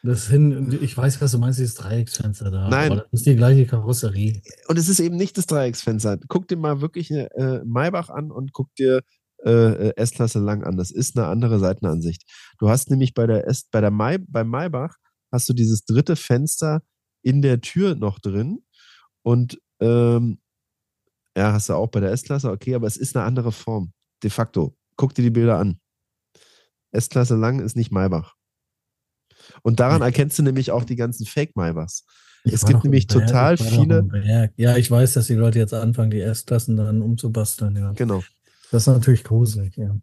[0.04, 2.68] Das hin, ich weiß, was du meinst, dieses Dreiecksfenster da.
[2.68, 2.90] Nein.
[2.96, 4.40] Das ist die gleiche Karosserie.
[4.68, 6.18] Und es ist eben nicht das Dreiecksfenster.
[6.28, 9.02] Guck dir mal wirklich eine äh, Maybach an und guck dir
[9.44, 10.76] äh, S-Klasse lang an.
[10.76, 12.22] Das ist eine andere Seitenansicht.
[12.58, 14.94] Du hast nämlich bei der S, bei der May, beim Maybach
[15.32, 16.82] hast du dieses dritte Fenster
[17.22, 18.64] in der Tür noch drin.
[19.22, 20.38] Und ähm,
[21.36, 23.92] ja, hast du auch bei der S-Klasse, okay, aber es ist eine andere Form.
[24.22, 24.76] De facto.
[24.96, 25.80] Guck dir die Bilder an.
[26.92, 28.34] S-Klasse lang ist nicht Maybach.
[29.62, 32.04] Und daran erkennst du nämlich auch die ganzen Fake-Maybachs.
[32.44, 34.52] Es gibt nämlich Werk, total viele-.
[34.56, 37.76] Ja, ich weiß, dass die Leute jetzt anfangen, die S-Klassen dann umzubasteln.
[37.76, 37.92] Ja.
[37.92, 38.22] Genau.
[38.70, 39.96] Das ist natürlich gruselig, ja.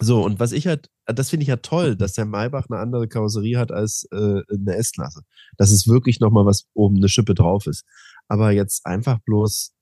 [0.00, 3.08] So, und was ich halt, das finde ich ja toll, dass der Maybach eine andere
[3.08, 5.22] Karosserie hat als äh, eine S-Klasse.
[5.56, 7.84] Dass es wirklich nochmal was oben eine Schippe drauf ist.
[8.28, 9.72] Aber jetzt einfach bloß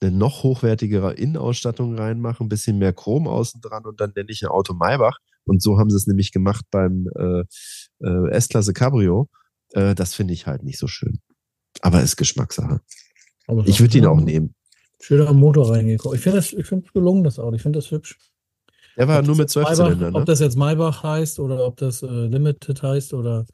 [0.00, 4.42] eine noch hochwertigere Innenausstattung reinmachen, ein bisschen mehr Chrom außen dran und dann nenne ich
[4.42, 5.18] ein Auto Maybach.
[5.44, 7.44] Und so haben sie es nämlich gemacht beim äh,
[8.04, 9.28] äh, S-Klasse Cabrio.
[9.72, 11.20] Äh, das finde ich halt nicht so schön.
[11.80, 12.80] Aber ist Geschmackssache.
[13.46, 14.54] Aber Ich würde ihn auch nehmen.
[15.00, 16.16] Schöner Motor reingekommen.
[16.16, 17.54] Ich finde das, ich finde gelungen, das Auto.
[17.54, 18.18] Ich finde das hübsch.
[18.96, 20.18] Der war Ob nur mit jetzt 12 Maybach, Zylindern, ne?
[20.18, 23.46] Ob das jetzt Maybach heißt oder ob das äh, Limited heißt oder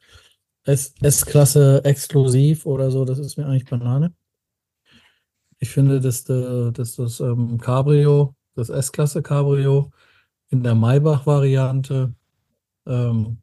[0.65, 4.13] S-Klasse exklusiv oder so, das ist mir eigentlich Banane.
[5.63, 9.93] Ich finde, dass, äh, dass das ähm, Cabrio, das S-Klasse Cabrio
[10.49, 12.13] in der Maybach-Variante,
[12.85, 13.37] ähm,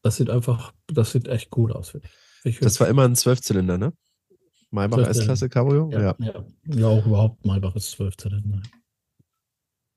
[0.00, 2.08] das sieht einfach, das sieht echt gut aus, finde
[2.42, 2.54] ich.
[2.54, 3.92] Ich Das war immer ein Zwölfzylinder, ne?
[4.70, 5.34] Maybach Zwölfzylinder.
[5.34, 5.90] S-Klasse Cabrio?
[5.92, 6.44] ja, ja.
[6.64, 8.62] ja, auch überhaupt Maybach ist 12 Zylinder.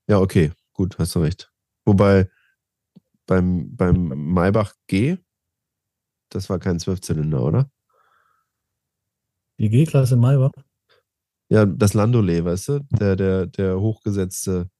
[0.08, 1.50] Ja, okay, gut, hast du recht.
[1.86, 2.28] Wobei
[3.24, 5.16] beim, beim Maybach G,
[6.28, 7.70] das war kein Zwölfzylinder, oder?
[9.58, 10.52] Die G-Klasse Maybach.
[11.52, 12.80] Ja, das Landaulet, weißt du?
[12.92, 14.70] Der, der, der hochgesetzte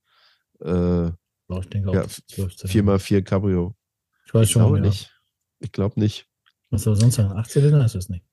[0.60, 1.12] äh, Ja,
[1.60, 2.94] ich denke auch Ja, 12 Zylinder.
[2.96, 3.76] 4x4 Cabrio.
[4.24, 4.84] Ich weiß Ich schon, glaube ja.
[4.84, 5.12] nicht.
[5.58, 6.26] Ich glaube nicht.
[6.70, 7.30] Was soll sonst sein?
[7.30, 8.24] 8 Zylinder ist es nicht.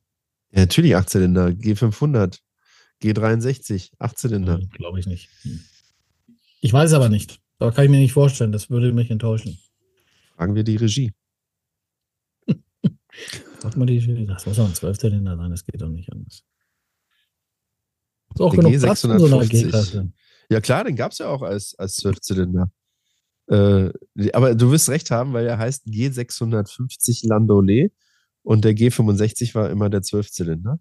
[0.51, 2.39] Ja, natürlich Achtzylinder, G500,
[3.03, 4.59] G63, Achtzylinder.
[4.59, 5.29] Nein, Glaube ich nicht.
[5.41, 5.59] Hm.
[6.61, 7.41] Ich weiß aber nicht.
[7.57, 8.53] Aber kann ich mir nicht vorstellen.
[8.53, 9.59] Das würde mich enttäuschen.
[10.37, 11.11] Fragen wir die Regie.
[13.59, 16.45] Sag mal die, das muss auch ein Zwölfzylinder sein, das geht doch nicht anders.
[18.33, 19.49] Ist auch Der genug Platz in so einer G650.
[19.49, 20.11] G-Klasse.
[20.49, 22.71] Ja klar, den gab es ja auch als, als Zwölfzylinder.
[23.47, 23.91] Äh,
[24.33, 27.93] aber du wirst recht haben, weil er heißt G650 Landaulet
[28.43, 30.79] und der G65 war immer der Zwölfzylinder.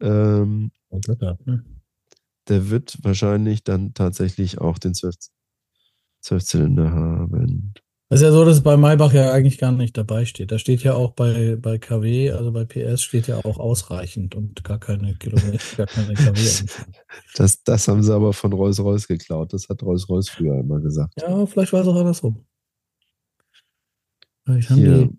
[0.00, 1.64] Ähm, ne?
[2.48, 5.16] der wird wahrscheinlich dann tatsächlich auch den Zwölf
[6.20, 7.74] Zwölfzylinder haben.
[8.14, 10.52] Ist ja so, dass es bei Maybach ja eigentlich gar nicht dabei steht.
[10.52, 14.62] Da steht ja auch bei, bei KW, also bei PS steht ja auch ausreichend und
[14.62, 16.66] gar keine Kilometer, gar keine KW.
[17.36, 19.52] Das, das haben sie aber von Rolls-Royce geklaut.
[19.52, 21.14] Das hat Rolls-Royce früher immer gesagt.
[21.20, 22.44] Ja, vielleicht war es auch andersrum.
[24.44, 24.98] Vielleicht haben Hier.
[25.08, 25.18] die,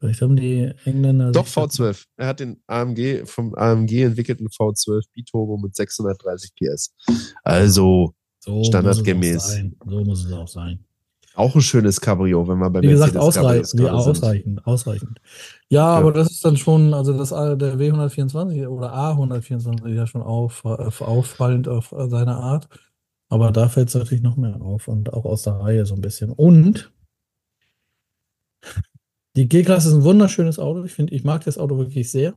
[0.00, 1.32] vielleicht haben die Engländer.
[1.32, 2.04] Doch, sich- V12.
[2.16, 6.94] Er hat den AMG vom AMG entwickelten V12 Biturbo mit 630 PS.
[7.42, 9.62] Also so standardgemäß.
[9.62, 9.92] Muss.
[9.92, 10.84] So muss es auch sein.
[11.38, 14.10] Auch ein schönes Cabrio, wenn man bei Wie gesagt, Mercedes Cabrios ausreichend, ja, sind.
[14.16, 15.20] ausreichend, ausreichend.
[15.68, 20.06] Ja, aber das ist dann schon, also das A- der W124 oder A124 ist ja
[20.06, 22.68] schon auf, auf, auffallend auf seine Art.
[23.30, 26.00] Aber da fällt es natürlich noch mehr auf und auch aus der Reihe so ein
[26.00, 26.30] bisschen.
[26.32, 26.92] Und
[29.36, 30.82] die G-Klasse ist ein wunderschönes Auto.
[30.84, 32.34] Ich finde, ich mag das Auto wirklich sehr.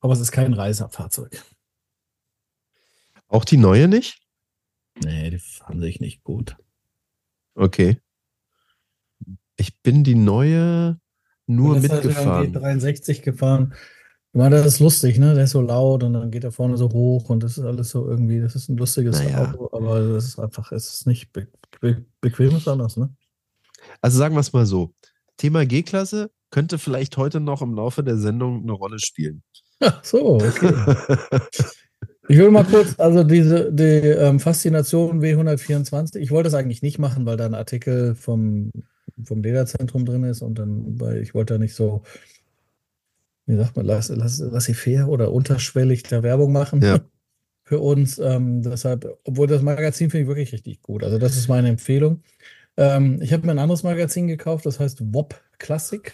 [0.00, 1.42] Aber es ist kein Reisefahrzeug.
[3.28, 4.22] Auch die neue nicht?
[5.02, 6.56] Nee, die fahren sich nicht gut.
[7.56, 7.98] Okay.
[9.56, 11.00] Ich bin die neue
[11.46, 12.54] nur mitgefahren.
[12.54, 13.74] G63 gefahren.
[14.32, 15.34] Ich meine, das ist lustig, ne?
[15.34, 17.88] Der ist so laut und dann geht er vorne so hoch und das ist alles
[17.88, 19.50] so irgendwie, das ist ein lustiges Naja.
[19.50, 21.48] Auto, aber das ist einfach, es ist nicht be
[21.80, 23.08] be bequem ist anders, ne?
[24.02, 24.92] Also sagen wir es mal so.
[25.38, 29.42] Thema G-Klasse könnte vielleicht heute noch im Laufe der Sendung eine Rolle spielen.
[29.80, 30.74] Ach so, okay.
[32.28, 36.98] Ich will mal kurz, also diese die ähm, Faszination W124, ich wollte das eigentlich nicht
[36.98, 38.72] machen, weil da ein Artikel vom,
[39.22, 42.02] vom Lederzentrum drin ist und dann, weil ich wollte da nicht so,
[43.46, 47.00] wie sagt man, lass, lass, lass fair oder unterschwellig da Werbung machen Ja.
[47.64, 48.18] für uns.
[48.18, 51.02] Ähm, deshalb, obwohl das Magazin finde ich wirklich richtig gut.
[51.04, 52.22] Also das ist meine Empfehlung.
[52.76, 56.12] Ähm, ich habe mir ein anderes Magazin gekauft, das heißt WOP Classic,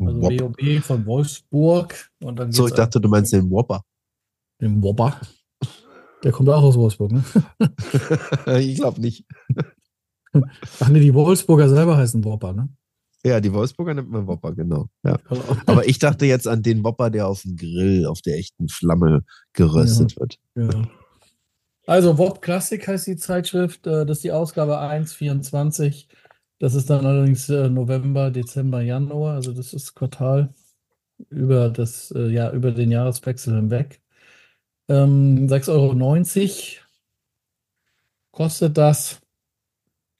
[0.00, 0.40] also Wop.
[0.40, 2.10] WOB von Wolfsburg.
[2.20, 3.82] Und dann So, ich dachte, du meinst den Whopper.
[4.60, 5.20] Den Wobber.
[6.24, 7.24] Der kommt auch aus Wolfsburg, ne?
[8.58, 9.24] ich glaube nicht.
[10.80, 12.68] Ach nee, die Wolfsburger selber heißen Wobber, ne?
[13.24, 14.88] Ja, die Wolfsburger nennt man Whopper, genau.
[15.02, 15.18] Ja.
[15.66, 19.24] Aber ich dachte jetzt an den Whopper, der auf dem Grill, auf der echten Flamme
[19.52, 20.38] geröstet wird.
[20.56, 20.68] ja.
[21.86, 23.86] Also Wob Classic heißt die Zeitschrift.
[23.86, 26.06] äh, Das ist die Ausgabe 1,24.
[26.58, 29.34] Das ist dann allerdings äh, November, Dezember, Januar.
[29.36, 30.52] Also das ist Quartal
[31.30, 34.02] über das, äh, ja, über den Jahreswechsel hinweg.
[34.88, 36.84] Ähm, 6,90 Euro
[38.32, 39.20] kostet das.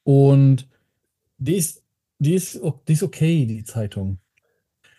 [0.05, 0.69] Und
[1.39, 1.85] die ist,
[2.19, 4.19] die ist, die ist okay, die Zeitung.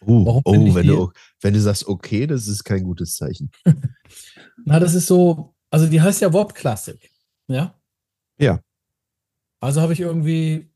[0.01, 3.51] Uh, Warum oh, wenn, die- du, wenn du sagst, okay, das ist kein gutes Zeichen.
[4.65, 7.11] Na, das ist so, also die heißt ja Wob Classic,
[7.47, 7.77] ja?
[8.37, 8.61] Ja.
[9.59, 10.69] Also habe ich irgendwie,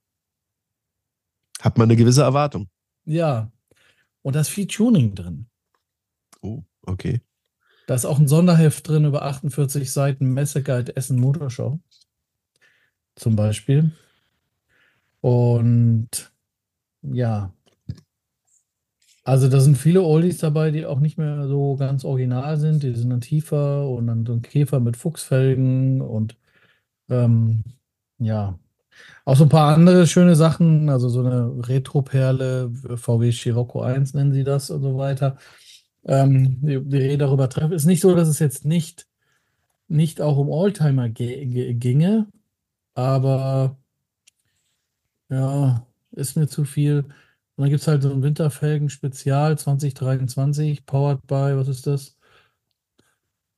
[1.62, 2.70] Hat man eine gewisse Erwartung.
[3.06, 3.50] ja,
[4.22, 5.48] und da ist viel Tuning drin.
[6.42, 7.22] Oh, okay.
[7.86, 11.80] Da ist auch ein Sonderheft drin über 48 Seiten Messeguide Essen Motorshow.
[13.16, 13.92] Zum Beispiel.
[15.22, 16.32] Und
[17.02, 17.54] ja.
[19.26, 22.84] Also da sind viele Oldies dabei, die auch nicht mehr so ganz original sind.
[22.84, 26.38] Die sind dann tiefer und dann so ein Käfer mit Fuchsfelgen und
[27.10, 27.64] ähm,
[28.20, 28.60] ja.
[29.26, 34.34] Auch so ein paar andere schöne Sachen, also so eine Retro-Perle, VW Scirocco 1 nennen
[34.34, 35.38] sie das und so weiter.
[36.06, 37.74] Ähm, die, Rede darüber treffen.
[37.74, 39.08] Ist nicht so, dass es jetzt nicht,
[39.88, 40.50] nicht auch um
[41.14, 42.28] ge ginge,
[42.96, 43.78] aber
[45.30, 47.06] ja, ist mir zu viel.
[47.56, 52.18] Und dann gibt es halt so ein Winterfelgen-Spezial 2023, powered by, was ist das?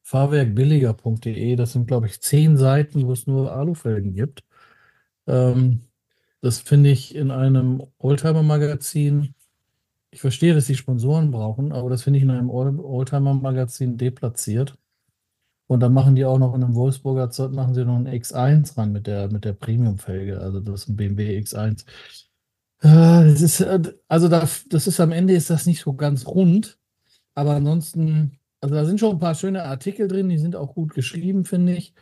[0.03, 1.55] Fahrwerkbilliger.de.
[1.55, 4.43] Das sind, glaube ich, zehn Seiten, wo es nur Alufelgen gibt.
[5.27, 5.81] Ähm,
[6.41, 9.33] das finde ich in einem Oldtimer-Magazin.
[10.15, 14.77] Ich verstehe, dass die Sponsoren brauchen, aber das finde ich in einem Old- Oldtimer-Magazin deplatziert.
[15.67, 18.77] Und dann machen die auch noch in einem Wolfsburger Zott machen sie noch einen X1
[18.77, 20.39] ran mit der, mit der Premium-Felge.
[20.39, 21.85] Also das ist ein BMW X1.
[22.81, 26.27] Äh, Das ist, äh, also da, das ist am Ende ist das nicht so ganz
[26.27, 26.79] rund.
[27.35, 30.93] Aber ansonsten, also da sind schon ein paar schöne Artikel drin, die sind auch gut
[30.95, 31.93] geschrieben, finde ich.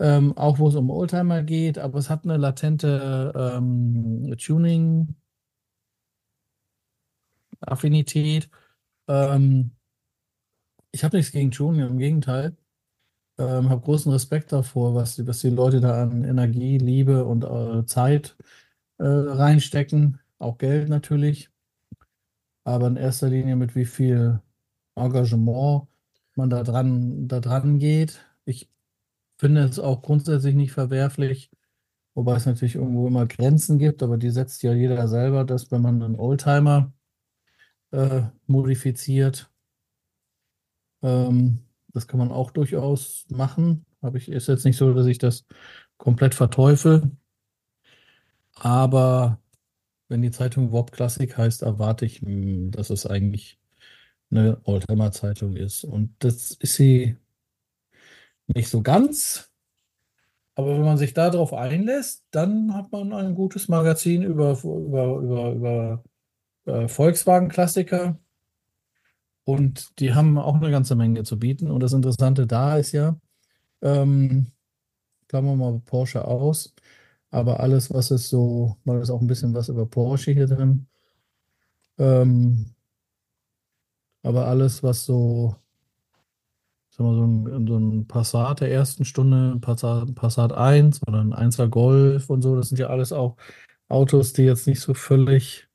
[0.00, 5.16] Ähm, auch wo es um Oldtimer geht, aber es hat eine latente ähm, Tuning.
[7.68, 8.50] Affinität.
[9.08, 9.72] Ähm,
[10.92, 12.56] ich habe nichts gegen Tuning, im Gegenteil.
[13.38, 17.44] Ähm, habe großen Respekt davor, was die, was die Leute da an Energie, Liebe und
[17.44, 18.36] äh, Zeit
[18.98, 20.20] äh, reinstecken.
[20.38, 21.50] auch Geld natürlich,
[22.64, 24.40] aber in erster Linie mit wie viel
[24.96, 25.88] Engagement
[26.36, 28.20] man da dran, da dran geht.
[28.44, 28.70] Ich
[29.38, 31.50] finde es auch grundsätzlich nicht verwerflich,
[32.14, 35.82] wobei es natürlich irgendwo immer Grenzen gibt, aber die setzt ja jeder selber, dass wenn
[35.82, 36.92] man einen Oldtimer
[37.92, 39.50] äh, modifiziert,
[41.02, 41.60] ähm,
[41.92, 43.84] das kann man auch durchaus machen.
[44.02, 45.46] Habe ich, ist jetzt nicht so, dass ich das
[45.96, 47.10] komplett verteufel.
[48.54, 49.38] Aber
[50.08, 53.58] wenn die Zeitung Wob Classic heißt, erwarte ich, hm, dass es eigentlich
[54.30, 55.84] eine Oldtimer-Zeitung ist.
[55.84, 57.16] Und das ist sie
[58.46, 59.50] nicht so ganz.
[60.54, 65.52] Aber wenn man sich darauf einlässt, dann hat man ein gutes Magazin über, über, über,
[65.52, 66.04] über
[66.66, 68.18] äh, Volkswagen-Klassiker.
[69.44, 71.70] Und die haben auch eine ganze Menge zu bieten.
[71.70, 73.16] Und das Interessante da ist ja,
[73.82, 74.52] ähm,
[75.28, 76.74] klammern wir mal Porsche aus,
[77.30, 80.86] aber alles, was ist so, mal ist auch ein bisschen was über Porsche hier drin.
[81.98, 82.74] Ähm,
[84.22, 85.56] aber alles, was so,
[86.90, 91.34] sagen wir, so ein, so ein Passat der ersten Stunde, Passat, Passat 1 oder ein
[91.34, 93.36] 1er Golf und so, das sind ja alles auch
[93.88, 95.68] Autos, die jetzt nicht so völlig,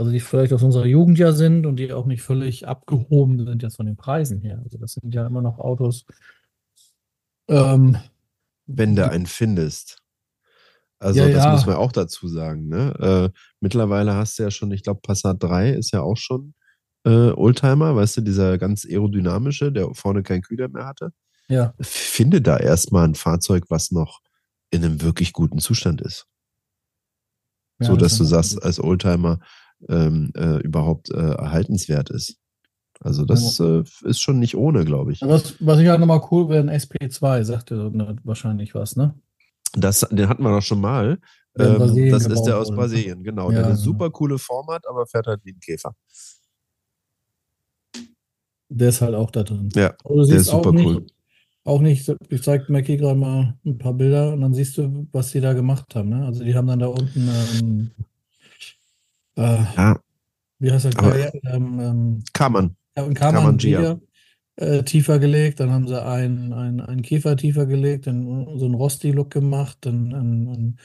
[0.00, 3.62] also die vielleicht aus unserer Jugend ja sind und die auch nicht völlig abgehoben sind
[3.62, 4.58] jetzt von den Preisen her.
[4.64, 6.06] Also das sind ja immer noch Autos.
[7.48, 7.98] Ähm,
[8.64, 9.98] Wenn du einen findest.
[10.98, 11.52] Also Ja, das ja.
[11.52, 12.68] muss man auch dazu sagen.
[12.68, 12.94] Ne?
[12.98, 16.54] Äh, mittlerweile hast du ja schon, ich glaube, Passat 3 ist ja auch schon
[17.04, 21.12] äh, Oldtimer, weißt du, dieser ganz aerodynamische, der vorne kein Kühler mehr hatte.
[21.48, 24.22] Ja, Finde da erstmal ein Fahrzeug, was noch
[24.70, 26.26] in einem wirklich guten Zustand ist.
[27.82, 29.40] ja, so dass das du sagst, als Oldtimer
[29.88, 32.36] ähm, äh, überhaupt äh, erhaltenswert ist.
[33.02, 35.22] Also das äh, ist schon nicht ohne, glaube ich.
[35.22, 39.14] Was, was ich halt nochmal cool wäre, ein SP2, sagte ne, wahrscheinlich was, ne?
[39.72, 41.18] Das, den hatten wir doch schon mal.
[41.58, 42.70] Ähm, das ist der aus.
[42.70, 43.50] Brasilien, genau.
[43.50, 43.84] Ja, der eine genau.
[43.84, 45.94] super coole Form hat, aber fährt halt wie ein Käfer.
[48.68, 49.68] Der ist halt auch da drin.
[49.74, 51.06] Ja, du der ist super auch nicht, cool.
[51.64, 55.32] Auch nicht, ich zeig Mackie gerade mal ein paar Bilder und dann siehst du, was
[55.32, 56.10] die da gemacht haben.
[56.10, 56.24] Ne?
[56.24, 57.90] Also die haben dann da unten, ähm,
[59.36, 60.00] äh, Ja,
[60.58, 61.32] wie heißt der Aber-?
[61.44, 62.76] Ähm, ähm, kann man.
[62.96, 64.00] ja, man Kammerngier
[64.56, 64.66] Gia.
[64.66, 68.24] äh, tiefer gelegt, dann haben sie einen, einen, einen Käfer tiefer gelegt, dann
[68.58, 70.76] so einen Rosti-Look gemacht, dann ein, ein,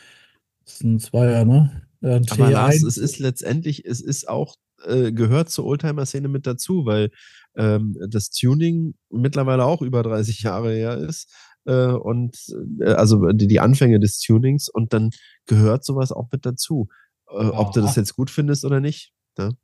[0.63, 1.81] das ist ein Zweier, ne?
[2.01, 2.87] Ein Aber Lars, T1.
[2.87, 4.55] es ist letztendlich, es ist auch,
[4.85, 7.09] äh, gehört zur Oldtimer-Szene mit dazu, weil
[7.55, 11.33] ähm, das Tuning mittlerweile auch über 30 Jahre her ist.
[11.65, 12.37] Äh, und
[12.79, 15.09] äh, also die Anfänge des Tunings und dann
[15.47, 16.87] gehört sowas auch mit dazu.
[17.29, 17.85] Äh, Ob du Ja.
[17.87, 19.13] das jetzt gut findest oder nicht.
[19.37, 19.55] Ne?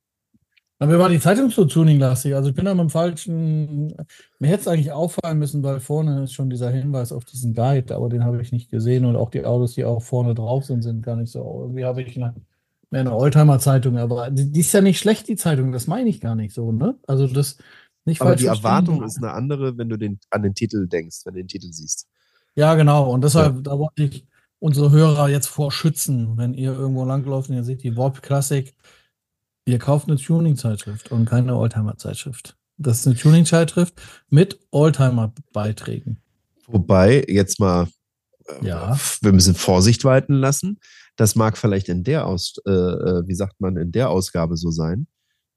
[0.79, 2.33] Na, mir war die Zeitung so tuninglastig.
[2.35, 3.87] Also ich bin da mit dem falschen.
[4.39, 7.95] Mir hätte es eigentlich auffallen müssen, weil vorne ist schon dieser Hinweis auf diesen Guide,
[7.95, 10.81] aber den habe ich nicht gesehen und auch die Autos, die auch vorne drauf sind,
[10.81, 11.61] sind gar nicht so.
[11.63, 12.33] Irgendwie habe ich eine,
[12.89, 16.19] mehr eine Oldtimer-Zeitung, aber die, die ist ja nicht schlecht, die Zeitung, das meine ich
[16.19, 16.97] gar nicht so, ne?
[17.07, 17.57] Also das
[18.05, 18.65] nicht Aber die verstehen.
[18.65, 21.71] Erwartung ist eine andere, wenn du den, an den Titel denkst, wenn du den Titel
[21.71, 22.07] siehst.
[22.55, 23.11] Ja, genau.
[23.13, 24.25] Und deshalb, da wollte ich
[24.61, 28.73] unsere Hörer jetzt vor schützen, wenn ihr irgendwo langläuft und ihr seht die Warp Classic,
[29.65, 32.55] ihr kauft eine Tuning-Zeitschrift und keine Oldtimer-Zeitschrift.
[32.77, 36.21] Das ist eine Tuning-Zeitschrift mit Oldtimer-Beiträgen.
[36.67, 37.87] Wobei, jetzt mal,
[38.61, 38.97] äh, Ja.
[39.21, 40.79] wir müssen Vorsicht walten lassen.
[41.15, 44.69] Das mag vielleicht in der Aus, äh, äh, wie sagt man, in der Ausgabe so
[44.71, 45.07] sein.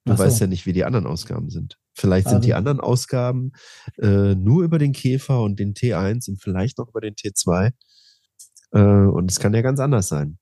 [0.06, 0.18] Du so.
[0.18, 1.78] weißt ja nicht, wie die anderen Ausgaben sind.
[1.94, 3.52] Vielleicht sind Also- die anderen Ausgaben
[3.98, 7.72] äh, nur über den Käfer und den T1 und vielleicht noch über den T2.
[8.74, 10.38] Äh, und es kann ja ganz anders sein.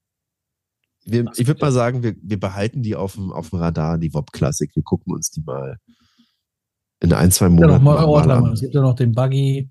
[1.05, 1.67] Wir, ich würde ja.
[1.67, 4.71] mal sagen, wir, wir behalten die auf dem, auf dem Radar, die Wob Classic.
[4.75, 5.77] Wir gucken uns die mal
[7.01, 8.35] in ein, zwei Ja, noch Monaten mal mal, Oldtimer.
[8.37, 8.53] an.
[8.53, 9.69] Es gibt ja noch den Buggy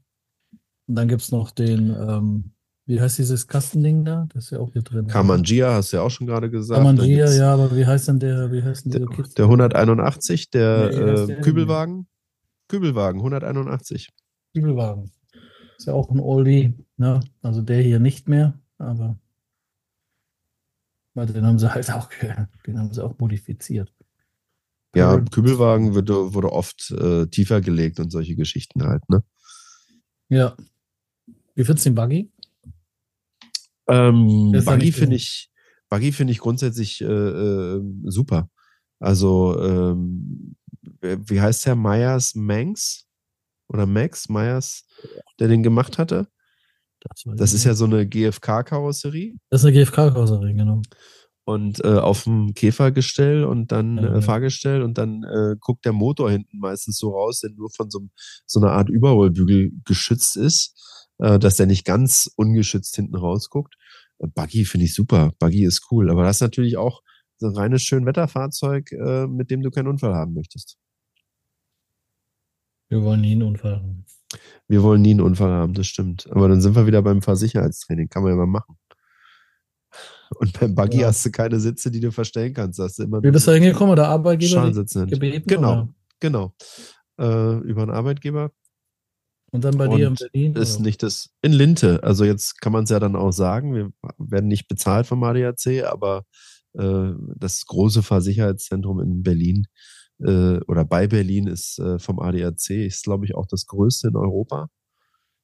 [0.88, 2.52] und dann gibt es noch den, ähm,
[2.86, 4.28] wie heißt dieses Kastending da?
[4.34, 5.08] Das ist ja auch hier drin.
[5.08, 6.78] Kamangia hast du ja auch schon gerade gesagt.
[6.78, 9.34] Kamangia, ja, aber wie heißt denn der, wie heißt denn Der, Kids?
[9.36, 11.42] der 181, der Nee, der äh, denn?
[11.42, 12.08] Kübelwagen.
[12.68, 14.10] Kübelwagen, 181.
[14.54, 15.12] Kübelwagen.
[15.78, 17.20] Ist ja auch ein Oldie, ne?
[17.42, 19.20] Also der hier nicht mehr, aber
[21.16, 22.10] warte, den haben sie halt auch,
[22.68, 23.92] den haben sie auch modifiziert.
[24.96, 25.20] Ja.
[25.20, 29.24] Kübelwagen wurde, wurde oft äh, tiefer gelegt und solche Geschichten halt, ne?
[30.30, 30.56] Ja.
[31.56, 32.32] Wie findest du den Buggy?
[33.88, 35.50] Ähm, Buggy finde ich,
[35.90, 38.50] Buggy finde ich grundsätzlich äh, äh, super.
[39.00, 40.56] Also, ähm,
[41.02, 41.76] wie heißt der?
[41.76, 43.08] Myers Manx?
[43.70, 44.86] Oder Max Myers,
[45.40, 46.28] der den gemacht hatte?
[47.36, 49.36] Das ich ist ja so eine GFK-Karosserie.
[49.50, 50.82] Das ist eine GFK-Karosserie, genau.
[51.46, 54.22] und äh, auf dem Käfergestell und dann Ja, äh.
[54.22, 58.08] Fahrgestell und dann äh, guckt der Motor hinten meistens so raus, der nur von so,
[58.46, 60.76] so einer Art Überholbügel geschützt ist,
[61.18, 63.76] äh, dass der nicht ganz ungeschützt hinten rausguckt.
[64.20, 67.02] Äh, Buggy finde ich super, Buggy ist cool, aber das ist natürlich auch
[67.38, 70.78] so ein reines Schönwetterfahrzeug, äh, mit dem du keinen Unfall haben möchtest.
[72.90, 74.06] Wir wollen nie einen Unfall haben.
[74.68, 76.30] Wir wollen nie einen Unfall haben, das stimmt.
[76.32, 78.10] Aber dann sind wir wieder beim Fahrsicherheitstraining.
[78.10, 78.78] Kann man ja mal machen.
[80.36, 81.08] Und beim Buggy ja.
[81.08, 82.80] hast du keine Sitze, die du verstellen kannst.
[82.80, 83.96] Hast du immer Wie bist du hingekommen?
[83.96, 85.44] Der Arbeitgeber gebeten?
[85.48, 85.94] Genau, oder?
[86.20, 86.54] genau.
[87.20, 88.52] Äh, über einen Arbeitgeber.
[89.52, 90.56] Und dann bei Und dir in Berlin?
[90.56, 90.84] Ist oder?
[90.84, 91.30] nicht das.
[91.42, 92.02] In Linte.
[92.04, 93.76] Also jetzt kann man es ja dann auch sagen.
[93.76, 96.24] Wir werden nicht bezahlt vom ADAC, aber
[96.74, 99.68] äh, das große Fahrsicherheitszentrum in Berlin
[100.26, 104.16] äh, oder bei Berlin ist äh, vom ADAC, ist glaube ich auch das größte in
[104.16, 104.68] Europa.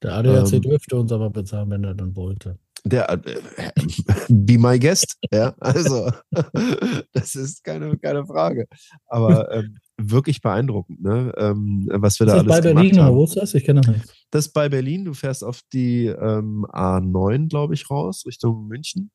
[0.02, 2.58] Der ADAC ähm, dürfte uns aber bezahlen, wenn er dann wollte.
[2.84, 3.40] Der, äh,
[4.28, 6.10] be my guest, ja, also
[7.12, 8.66] das ist keine, keine Frage.
[9.06, 11.32] Aber ähm, wirklich beeindruckend, ne?
[11.36, 13.16] Ähm, was wir ist da alles bei gemacht Berlin, haben.
[13.16, 13.54] Wo ist das?
[13.54, 14.26] Ich kenne das nicht.
[14.30, 15.04] Das ist bei Berlin.
[15.04, 19.10] Du fährst auf die ähm, A9, glaube ich, raus Richtung München.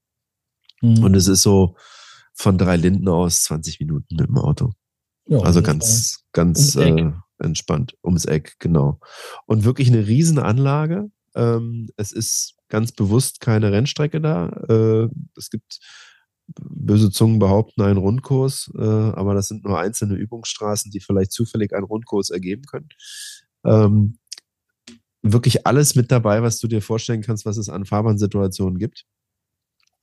[0.82, 1.04] Mhm.
[1.04, 1.76] Und es ist so
[2.34, 4.72] von drei Linden aus 20 Minuten mit dem Auto.
[5.26, 9.00] Ja, also ganz, ganz äh, entspannt ums Eck, genau.
[9.46, 11.10] Und wirklich eine Riesenanlage.
[11.36, 14.50] Ähm, es ist ganz bewusst keine Rennstrecke da.
[14.70, 15.80] Äh, es gibt
[16.48, 21.74] böse Zungen behaupten einen Rundkurs, äh, aber das sind nur einzelne Übungsstraßen, die vielleicht zufällig
[21.74, 22.90] einen Rundkurs ergeben können.
[23.66, 24.18] Ähm,
[25.22, 29.06] wirklich alles mit dabei, was du dir vorstellen kannst, was es an Fahrbahnsituationen gibt.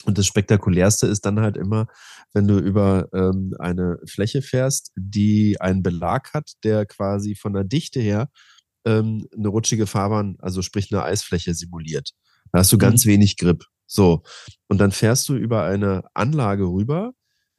[0.05, 1.86] Und das Spektakulärste ist dann halt immer,
[2.32, 7.64] wenn du über ähm, eine Fläche fährst, die einen Belag hat, der quasi von der
[7.64, 8.30] Dichte her
[8.86, 12.12] ähm, eine rutschige Fahrbahn, also sprich eine Eisfläche simuliert.
[12.53, 13.11] Da hast du ganz mhm.
[13.11, 13.64] wenig Grip.
[13.86, 14.22] So.
[14.68, 17.12] Und dann fährst du über eine Anlage rüber.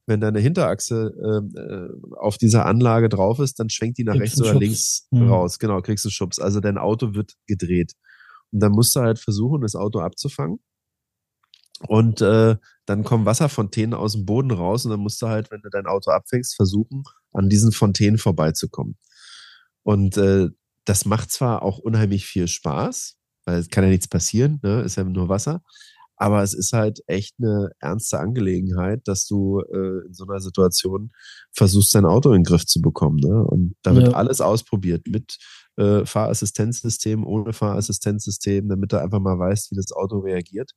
[0.06, 4.32] Wenn deine Hinterachse ähm, äh, auf dieser Anlage drauf ist, dann schwenkt die nach kriegst
[4.32, 4.60] rechts oder Schubs.
[4.60, 5.28] links mhm.
[5.28, 5.58] raus.
[5.60, 6.40] Genau, kriegst du Schubs.
[6.40, 7.92] Also dein Auto wird gedreht.
[8.50, 10.58] Und dann musst du halt versuchen, das Auto abzufangen.
[11.88, 12.56] Und äh,
[12.86, 15.86] dann kommen Wasserfontänen aus dem Boden raus und dann musst du halt, wenn du dein
[15.86, 18.96] Auto abfängst, versuchen, an diesen Fontänen vorbeizukommen.
[19.82, 20.48] Und äh,
[20.84, 24.82] das macht zwar auch unheimlich viel Spaß, weil es kann ja nichts passieren, ne?
[24.82, 25.62] ist ja nur Wasser.
[26.16, 31.10] Aber es ist halt echt eine ernste Angelegenheit, dass du äh, in so einer Situation
[31.52, 33.16] versuchst, dein Auto in den Griff zu bekommen.
[33.16, 33.42] Ne?
[33.44, 34.14] Und da wird ja.
[34.14, 35.38] alles ausprobiert mit
[35.76, 40.72] äh, Fahrassistenzsystem, ohne Fahrassistenzsystem, damit du einfach mal weißt, wie das Auto reagiert.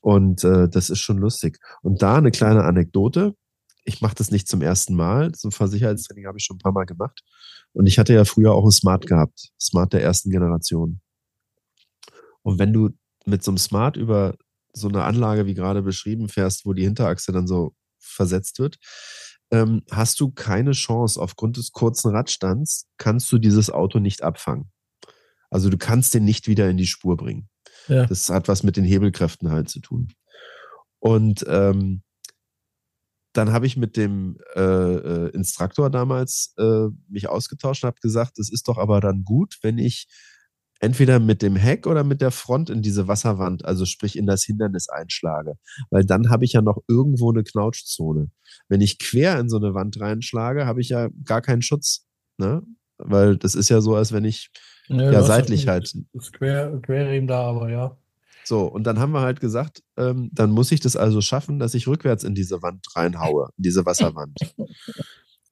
[0.00, 1.58] Und äh, das ist schon lustig.
[1.82, 3.34] Und da eine kleine Anekdote.
[3.84, 5.32] Ich mache das nicht zum ersten Mal.
[5.44, 7.22] Ein Versicherheitstraining habe ich schon ein paar Mal gemacht.
[7.72, 9.50] Und ich hatte ja früher auch ein Smart gehabt.
[9.60, 11.00] Smart der ersten Generation.
[12.42, 12.90] Und wenn du
[13.26, 14.36] mit so einem Smart über
[14.72, 18.78] so eine Anlage wie gerade beschrieben fährst, wo die Hinterachse dann so versetzt wird,
[19.50, 21.20] ähm, hast du keine Chance.
[21.20, 24.70] Aufgrund des kurzen Radstands kannst du dieses Auto nicht abfangen.
[25.50, 27.49] Also du kannst den nicht wieder in die Spur bringen.
[27.88, 28.06] Ja.
[28.06, 30.12] Das hat was mit den Hebelkräften halt zu tun.
[30.98, 32.02] Und ähm,
[33.32, 38.38] dann habe ich mit dem äh, äh, Instruktor damals äh, mich ausgetauscht und habe gesagt,
[38.38, 40.08] es ist doch aber dann gut, wenn ich
[40.80, 44.44] entweder mit dem Heck oder mit der Front in diese Wasserwand, also sprich in das
[44.44, 45.54] Hindernis einschlage.
[45.90, 48.30] Weil dann habe ich ja noch irgendwo eine Knautschzone.
[48.68, 52.06] Wenn ich quer in so eine Wand reinschlage, habe ich ja gar keinen Schutz.
[52.38, 52.62] Ne?
[53.02, 54.50] Weil das ist ja so, als wenn ich
[54.88, 55.94] ja, ja seitlich halt.
[56.12, 57.96] Ist quer, quer eben da, aber ja.
[58.44, 61.74] So, und dann haben wir halt gesagt, ähm, dann muss ich das also schaffen, dass
[61.74, 64.36] ich rückwärts in diese Wand reinhaue, in diese Wasserwand.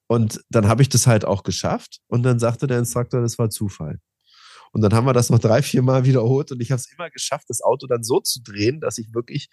[0.09, 3.51] Und dann habe ich das halt auch geschafft und dann sagte der Instruktor, das war
[3.51, 4.01] Zufall.
[4.73, 7.11] Und dann haben wir das noch drei, vier Mal wiederholt und ich habe es immer
[7.11, 9.51] geschafft, das Auto dann so zu drehen, dass ich wirklich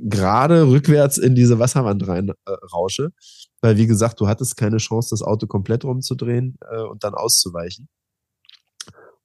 [0.00, 3.12] gerade rückwärts in diese Wasserwand rein äh, rausche.
[3.60, 7.88] Weil, wie gesagt, du hattest keine Chance, das Auto komplett rumzudrehen äh, und dann auszuweichen.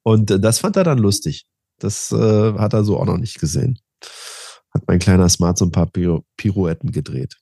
[0.02, 1.46] Und äh, das fand er dann lustig.
[1.78, 3.78] Das äh, hat er so auch noch nicht gesehen.
[4.70, 7.36] Hat mein kleiner Smart so ein paar Piro Pirouetten gedreht.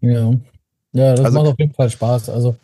[0.00, 0.32] Ja.
[0.92, 2.30] Ja, das also, macht auf jeden Fall Spaß.
[2.30, 2.56] Also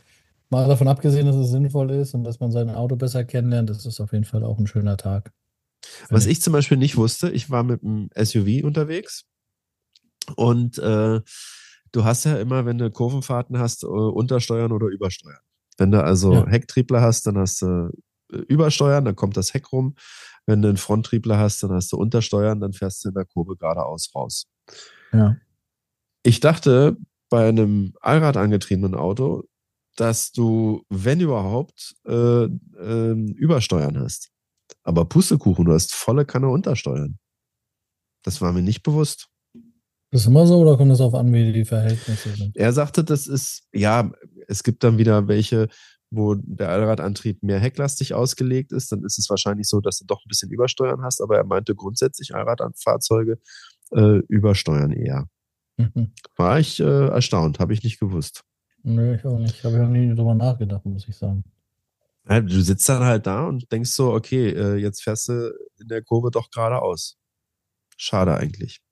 [0.49, 3.85] mal davon abgesehen, dass es sinnvoll ist und dass man sein Auto besser kennenlernt, das
[3.85, 5.33] ist auf jeden Fall auch ein schöner Tag.
[6.09, 9.27] Was ich zum Beispiel nicht wusste, ich war mit einem SUV unterwegs
[10.37, 11.21] und äh,
[11.93, 15.41] du hast ja immer, wenn du Kurvenfahrten hast, uh, untersteuern oder übersteuern.
[15.79, 16.47] Wenn du also ja.
[16.47, 17.91] Hecktriebler hast, dann hast du
[18.33, 19.95] äh, übersteuern, dann kommt das Heck rum.
[20.47, 23.57] Wenn du einen Fronttriebler hast, dann hast du untersteuern, dann fährst du in der Kurve
[23.57, 24.47] geradeaus raus.
[25.13, 25.37] Ja.
[26.23, 26.97] Ich dachte,
[27.31, 29.45] bei einem Allrad angetriebenen Auto,
[29.97, 34.31] dass du, wenn überhaupt, äh, äh, übersteuern hast.
[34.83, 37.19] Aber Pustekuchen, du hast volle Kanne untersteuern.
[38.23, 39.29] Das war mir nicht bewusst.
[40.15, 42.57] Das ist immer so oder kommt es auf an, wie die Verhältnisse sind?
[42.57, 44.13] Er sagte, das ist, ja,
[44.47, 45.67] es gibt dann wieder welche,
[46.09, 50.25] wo der Allradantrieb mehr hecklastig ausgelegt ist, dann ist es wahrscheinlich so, dass du doch
[50.25, 53.41] ein bisschen Übersteuern hast, aber er meinte grundsätzlich Allradfahrzeuge
[53.91, 55.27] äh, übersteuern eher.
[55.79, 56.13] Mhm.
[56.37, 58.45] War ich äh, erstaunt, habe ich nicht gewusst.
[58.85, 59.65] Nö, ich auch nicht.
[59.65, 61.43] Habe ich noch nie drüber nachgedacht, muss ich sagen.
[62.29, 65.89] Ja, du sitzt dann halt da und denkst so, okay, äh, jetzt fährst du in
[65.89, 67.19] der Kurve doch geradeaus.
[67.97, 68.84] Schade eigentlich.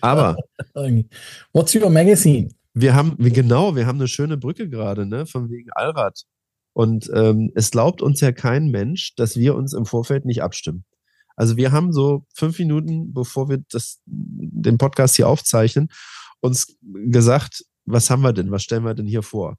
[0.00, 0.36] Aber
[1.52, 2.48] What's your magazine?
[2.74, 6.22] wir haben, genau, wir haben eine schöne Brücke gerade, ne, von wegen Allrad.
[6.74, 10.84] Und ähm, es glaubt uns ja kein Mensch, dass wir uns im Vorfeld nicht abstimmen.
[11.36, 15.88] Also wir haben so fünf Minuten, bevor wir das, den Podcast hier aufzeichnen,
[16.40, 19.56] uns gesagt, was haben wir denn, was stellen wir denn hier vor?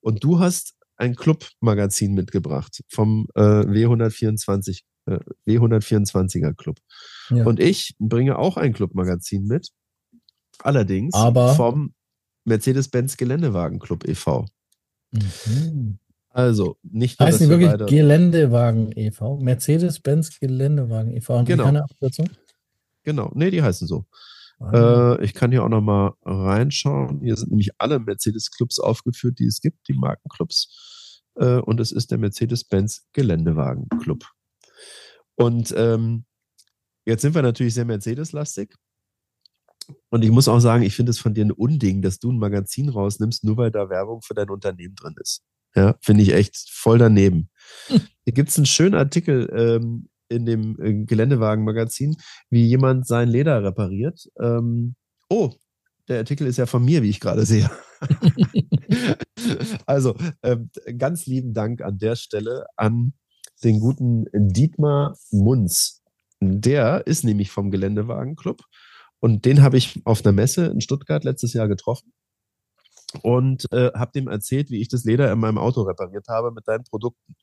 [0.00, 6.76] Und du hast ein Club-Magazin mitgebracht vom äh, W124, äh, W124er Club.
[7.30, 7.44] Ja.
[7.46, 9.70] Und ich bringe auch ein Club-Magazin mit,
[10.60, 11.94] allerdings Aber- vom
[12.44, 14.44] Mercedes-Benz Geländewagen Club e.V.
[15.12, 15.98] Mhm.
[16.30, 19.38] Also nicht nur, Heißt die wir wirklich Geländewagen e.V.?
[19.38, 21.38] Mercedes-Benz Geländewagen e.V.
[21.38, 21.64] Haben Genau.
[21.64, 22.28] keine Abkürzung?
[23.04, 24.04] genau, nee, die heißen so.
[24.58, 25.14] Ah.
[25.20, 27.20] Äh, ich kann hier auch noch mal reinschauen.
[27.22, 31.22] Hier sind nämlich alle Mercedes-Clubs aufgeführt, die es gibt, die Markenclubs.
[31.36, 34.24] Äh, und es ist der Mercedes-Benz Geländewagen-Club.
[35.36, 36.24] Und ähm,
[37.04, 38.74] jetzt sind wir natürlich sehr Mercedes-lastig.
[40.10, 42.38] Und ich muss auch sagen, ich finde es von dir ein Unding, dass du ein
[42.38, 45.42] Magazin rausnimmst, nur weil da Werbung für dein Unternehmen drin ist.
[45.74, 47.50] Ja, finde ich echt voll daneben.
[47.88, 52.16] Hier gibt es einen schönen Artikel ähm, in dem äh, Geländewagen-Magazin,
[52.48, 54.28] wie jemand sein Leder repariert.
[54.40, 54.94] Ähm,
[55.28, 55.52] oh,
[56.08, 57.70] der Artikel ist ja von mir, wie ich gerade sehe.
[59.86, 63.14] also, ähm, ganz lieben Dank an der Stelle an
[63.62, 66.03] den guten Dietmar Munz.
[66.60, 68.62] Der ist nämlich vom Geländewagenclub
[69.20, 72.12] und den habe ich auf einer Messe in Stuttgart letztes Jahr getroffen
[73.22, 76.66] und äh, habe dem erzählt, wie ich das Leder in meinem Auto repariert habe mit
[76.68, 77.34] deinen Produkten.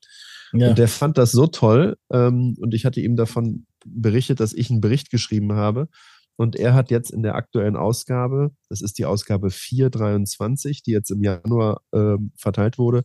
[0.52, 0.70] ja.
[0.70, 1.96] Und der fand das so toll.
[2.12, 5.88] Ähm, und ich hatte ihm davon berichtet, dass ich einen Bericht geschrieben habe.
[6.36, 11.10] Und er hat jetzt in der aktuellen Ausgabe, das ist die Ausgabe 423, die jetzt
[11.10, 13.04] im Januar ähm, verteilt wurde,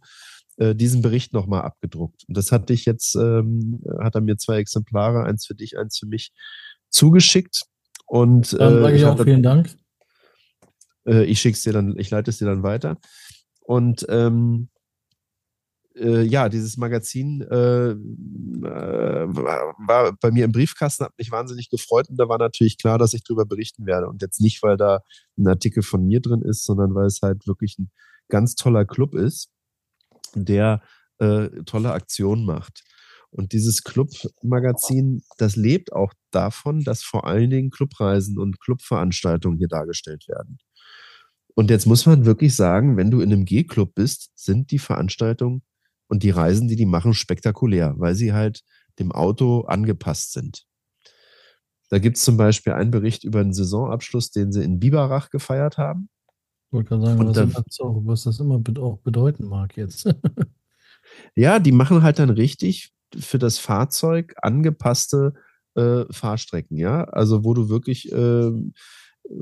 [0.57, 2.23] äh, diesen Bericht nochmal abgedruckt.
[2.27, 5.97] Und das hatte ich jetzt, ähm, hat er mir zwei Exemplare, eins für dich, eins
[5.97, 6.31] für mich,
[6.89, 7.63] zugeschickt.
[8.05, 9.69] Und Dann äh, sage ich auch vielen Dank.
[11.07, 12.97] äh, ich schick's dir dann, ich leite es dir dann weiter.
[13.61, 14.69] Und ähm,
[15.95, 17.95] äh, ja, dieses Magazin äh, äh,
[18.61, 22.97] war, war bei mir im Briefkasten, hat mich wahnsinnig gefreut und da war natürlich klar,
[22.97, 24.07] dass ich darüber berichten werde.
[24.07, 25.01] Und jetzt nicht, weil da
[25.37, 27.91] ein Artikel von mir drin ist, sondern weil es halt wirklich ein
[28.29, 29.49] ganz toller Club ist,
[30.35, 30.81] der
[31.19, 32.83] äh, tolle Aktionen macht.
[33.29, 39.67] Und dieses Club-Magazin, das lebt auch davon, dass vor allen Dingen Clubreisen und Clubveranstaltungen hier
[39.67, 40.59] dargestellt werden.
[41.53, 45.63] Und jetzt muss man wirklich sagen, wenn du in einem G-Club bist, sind die Veranstaltungen
[46.07, 48.63] und die Reisen, die die machen, spektakulär, weil sie halt
[48.99, 50.65] dem Auto angepasst sind.
[51.89, 55.77] Da gibt es zum Beispiel einen Bericht über einen Saisonabschluss, den sie in Biberach gefeiert
[55.77, 56.09] haben.
[56.67, 59.75] Ich wollte gerade sagen, Und was, dann- das auch, was das immer auch bedeuten mag
[59.77, 60.05] jetzt.
[61.35, 65.33] Ja, die machen halt dann richtig für das Fahrzeug angepasste
[65.75, 67.05] äh, Fahrstrecken, ja.
[67.05, 68.73] Also wo du wirklich ähm,
[69.23, 69.33] äh,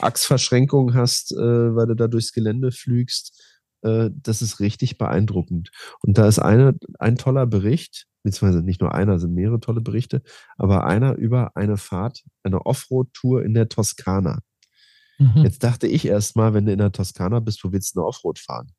[0.00, 1.36] Achsverschränkungen hast, äh,
[1.76, 3.40] weil du da durchs Gelände flügst.
[3.82, 5.70] Äh, das ist richtig beeindruckend.
[6.02, 10.22] Und da ist eine, ein toller Bericht, beziehungsweise nicht nur einer, sind mehrere tolle Berichte,
[10.56, 14.40] aber einer über eine Fahrt, eine Offroad-Tour in der Toskana.
[15.18, 15.42] Mhm.
[15.44, 18.06] Jetzt dachte ich erst mal, wenn du in der Toskana bist, wo willst du eine
[18.06, 18.72] Offroad fahren?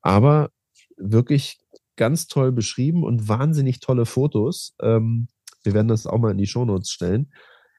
[0.00, 0.50] Aber
[0.96, 1.58] wirklich
[1.96, 4.74] ganz toll beschrieben und wahnsinnig tolle Fotos.
[4.80, 5.28] Ähm,
[5.62, 7.32] wir werden das auch mal in die Shownotes stellen,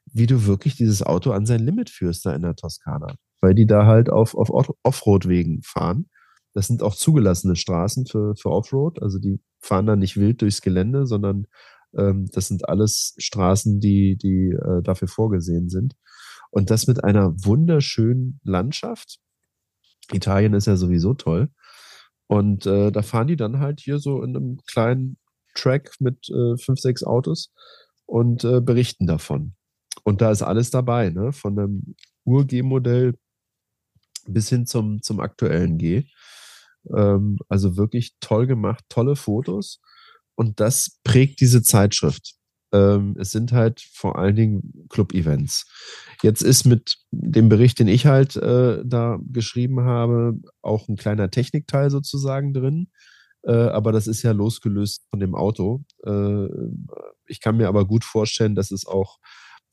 [0.05, 3.15] wie du wirklich dieses Auto an sein Limit führst da in der Toskana.
[3.41, 6.09] Weil die da halt auf, auf Off- Offroad-Wegen fahren.
[6.53, 9.01] Das sind auch zugelassene Straßen für, für Offroad.
[9.01, 11.47] Also die fahren da nicht wild durchs Gelände, sondern
[11.97, 15.95] ähm, das sind alles Straßen, die, die äh, dafür vorgesehen sind.
[16.53, 19.17] Und das mit einer wunderschönen Landschaft.
[20.11, 21.49] Italien ist ja sowieso toll.
[22.27, 25.17] Und äh, da fahren die dann halt hier so in einem kleinen
[25.55, 27.51] Track mit äh, fünf, sechs Autos
[28.05, 29.55] und äh, berichten davon.
[30.03, 31.31] Und da ist alles dabei, ne?
[31.31, 33.17] Von einem Ur-G-Modell
[34.27, 36.03] bis hin zum, zum aktuellen G.
[36.95, 39.81] Ähm, also wirklich toll gemacht, tolle Fotos.
[40.35, 42.35] Und das prägt diese Zeitschrift.
[42.73, 45.67] Ähm, es sind halt vor allen Dingen Club-Events.
[46.23, 51.29] Jetzt ist mit dem Bericht, den ich halt äh, da geschrieben habe, auch ein kleiner
[51.29, 52.87] Technikteil sozusagen drin.
[53.43, 55.83] Äh, aber das ist ja losgelöst von dem Auto.
[56.05, 56.47] Äh,
[57.27, 59.19] ich kann mir aber gut vorstellen, dass es auch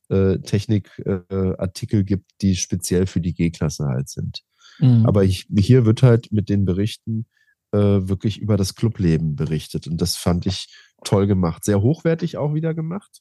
[0.08, 4.42] äh, Technikartikel gibt, die speziell für die G-Klasse halt sind.
[4.80, 5.06] Mhm.
[5.06, 7.26] Aber ich, hier wird halt mit den Berichten
[7.70, 9.86] äh, wirklich über das Clubleben berichtet.
[9.86, 10.66] Und das fand ich
[11.04, 11.64] toll gemacht.
[11.64, 13.20] Sehr hochwertig auch wieder gemacht.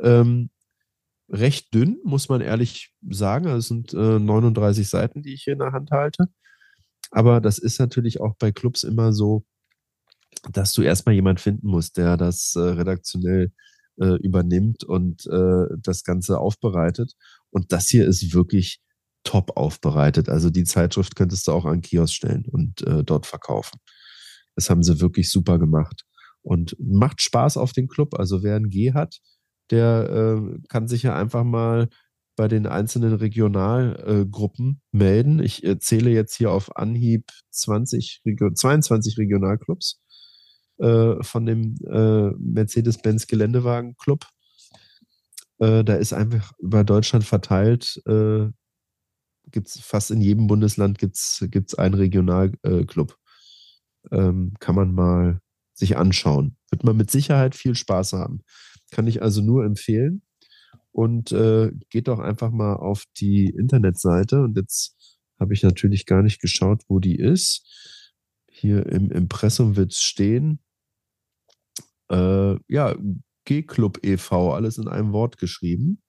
[0.00, 0.50] Ähm,
[1.28, 3.46] recht dünn, muss man ehrlich sagen.
[3.46, 6.26] Also es sind äh, 39 Seiten, die ich hier in der Hand halte.
[7.10, 9.44] Aber das ist natürlich auch bei Clubs immer so,
[10.52, 13.52] dass du erstmal jemand finden musst, der das äh, redaktionell
[14.00, 17.14] äh, übernimmt und äh, das Ganze aufbereitet.
[17.50, 18.80] Und das hier ist wirklich
[19.24, 20.28] top aufbereitet.
[20.28, 23.80] Also die Zeitschrift könntest du auch an Kiosk stellen und äh, dort verkaufen.
[24.54, 26.04] Das haben sie wirklich super gemacht.
[26.42, 28.14] Und macht Spaß auf den Club.
[28.14, 29.18] Also wer ein G hat,
[29.70, 31.88] der äh, kann sich ja einfach mal
[32.36, 35.42] bei den einzelnen Regionalgruppen äh, melden.
[35.42, 38.22] Ich äh, zähle jetzt hier auf Anhieb 20,
[38.54, 40.00] 22 Regionalclubs
[40.78, 44.26] äh, von dem äh, Mercedes-Benz Geländewagen Club.
[45.58, 48.48] Äh, da ist einfach über Deutschland verteilt, äh,
[49.50, 53.16] gibt es fast in jedem Bundesland gibt's, gibt's einen Regionalclub.
[54.12, 55.40] Ähm, kann man mal
[55.72, 56.56] sich anschauen.
[56.70, 58.42] Wird man mit Sicherheit viel Spaß haben.
[58.90, 60.22] Kann ich also nur empfehlen.
[60.92, 64.40] Und äh, geht doch einfach mal auf die Internetseite.
[64.42, 67.66] Und jetzt habe ich natürlich gar nicht geschaut, wo die ist.
[68.50, 70.60] Hier im Impressum wird es stehen.
[72.10, 72.96] Äh, ja,
[73.44, 76.02] G-Club e.V., alles in einem Wort geschrieben.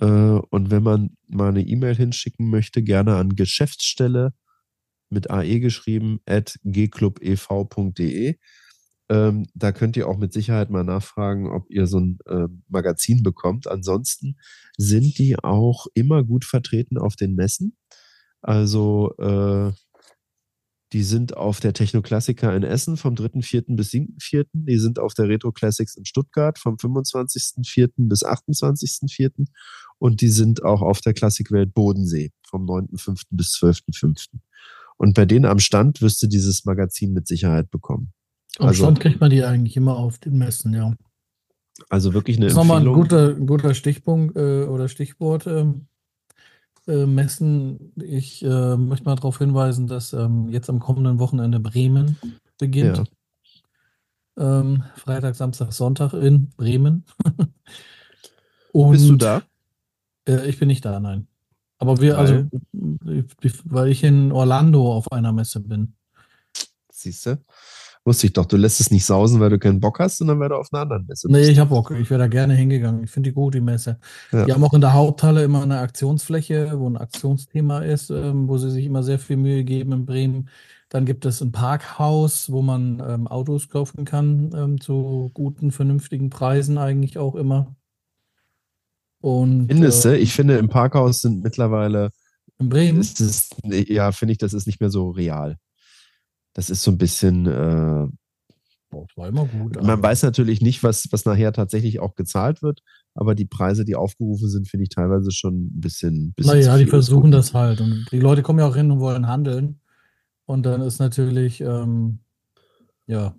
[0.00, 4.34] Äh, und wenn man mal eine E-Mail hinschicken möchte, gerne an Geschäftsstelle
[5.08, 8.38] mit AE geschrieben, at gclubev.de.
[9.08, 13.22] Ähm, da könnt ihr auch mit Sicherheit mal nachfragen, ob ihr so ein äh, Magazin
[13.22, 13.68] bekommt.
[13.68, 14.36] Ansonsten
[14.76, 17.76] sind die auch immer gut vertreten auf den Messen.
[18.42, 19.72] Also äh,
[20.92, 23.76] die sind auf der Technoklassiker in Essen vom 3.4.
[23.76, 24.46] bis 7.4.
[24.52, 28.08] Die sind auf der Retro Classics in Stuttgart vom 25.4.
[28.08, 29.46] bis 28.4.
[29.98, 33.22] Und die sind auch auf der Klassikwelt Bodensee vom 9.5.
[33.30, 34.28] bis 12.5.
[34.96, 38.12] Und bei denen am Stand wirst du dieses Magazin mit Sicherheit bekommen.
[38.58, 40.94] Am also, Stand kriegt man die eigentlich immer auf den Messen, ja.
[41.90, 42.84] Also wirklich eine das ist Empfehlung.
[42.84, 45.46] nochmal ein guter, guter Stichpunkt äh, oder Stichwort.
[45.46, 45.66] Äh,
[46.86, 47.92] äh, Messen.
[47.96, 52.16] Ich äh, möchte mal darauf hinweisen, dass ähm, jetzt am kommenden Wochenende Bremen
[52.58, 52.98] beginnt.
[54.36, 54.60] Ja.
[54.60, 57.04] Ähm, Freitag, Samstag, Sonntag in Bremen.
[58.72, 59.42] Und, Bist du da?
[60.28, 61.26] Äh, ich bin nicht da, nein.
[61.78, 62.34] Aber wir, also,
[62.72, 63.24] weil?
[63.42, 65.94] also, weil ich in Orlando auf einer Messe bin.
[66.90, 67.38] Siehst du?
[68.06, 70.48] Wusste ich doch, du lässt es nicht sausen, weil du keinen Bock hast, sondern weil
[70.48, 71.40] du auf einer anderen Messe bist.
[71.40, 71.90] Nee, ich habe Bock.
[71.90, 73.02] Ich wäre da gerne hingegangen.
[73.02, 73.98] Ich finde die gut, die Messe.
[74.30, 74.44] Ja.
[74.44, 78.58] Die haben auch in der Haupthalle immer eine Aktionsfläche, wo ein Aktionsthema ist, ähm, wo
[78.58, 80.48] sie sich immer sehr viel Mühe geben in Bremen.
[80.88, 86.30] Dann gibt es ein Parkhaus, wo man ähm, Autos kaufen kann, ähm, zu guten, vernünftigen
[86.30, 87.74] Preisen eigentlich auch immer.
[89.20, 90.06] Und, Findest?
[90.06, 92.10] Äh, ich finde, im Parkhaus sind mittlerweile.
[92.60, 93.00] In Bremen?
[93.00, 95.56] Ist ja, finde ich, das ist nicht mehr so real.
[96.56, 97.44] Das ist so ein bisschen.
[97.44, 98.08] Äh,
[99.14, 99.82] war immer gut.
[99.82, 102.80] Man weiß natürlich nicht, was, was nachher tatsächlich auch gezahlt wird,
[103.14, 106.32] aber die Preise, die aufgerufen sind, finde ich teilweise schon ein bisschen.
[106.32, 107.82] bisschen naja, die versuchen das halt.
[107.82, 109.80] Und die Leute kommen ja auch hin und wollen handeln.
[110.46, 112.20] Und dann ist natürlich, ähm,
[113.06, 113.34] ja,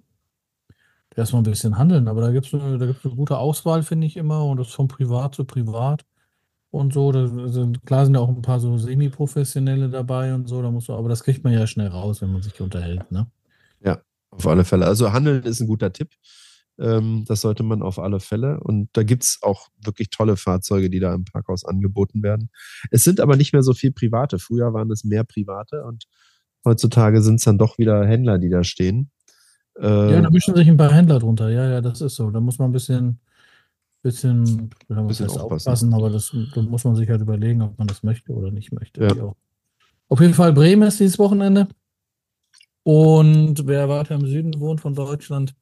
[1.16, 2.08] erstmal ein bisschen handeln.
[2.08, 4.46] Aber da gibt es eine, da eine gute Auswahl, finde ich immer.
[4.46, 6.06] Und das von privat zu privat
[6.72, 7.12] und so.
[7.12, 10.62] Da sind, klar sind ja auch ein paar so semi-professionelle dabei und so.
[10.62, 13.28] Da muss man, aber das kriegt man ja schnell raus, wenn man sich unterhält, ne?
[13.84, 14.00] Ja,
[14.32, 14.86] auf alle Fälle.
[14.86, 16.10] Also Handeln ist ein guter Tipp.
[16.80, 18.60] Ähm, das sollte man auf alle Fälle.
[18.60, 22.50] Und da gibt es auch wirklich tolle Fahrzeuge, die da im Parkhaus angeboten werden.
[22.92, 24.40] Es sind aber nicht mehr so viel private.
[24.40, 26.06] Früher waren es mehr private und
[26.66, 29.12] heutzutage sind es dann doch wieder Händler, die da stehen.
[29.80, 31.50] Äh, ja, da mischen sich ein paar Händler drunter.
[31.50, 32.30] Ja, ja, das ist so.
[32.32, 33.20] Da muss man ein bisschen,
[34.08, 35.40] bisschen, bisschen aufpassen.
[35.42, 35.94] aufpassen.
[35.94, 39.04] aber das, da muss man sich halt überlegen, ob man das möchte oder nicht möchte.
[39.04, 39.34] Ja.
[40.08, 41.68] Auf jeden Fall Bremen ist dieses Wochenende.
[42.84, 45.56] Und wer weiter im Süden wohnt von Deutschland,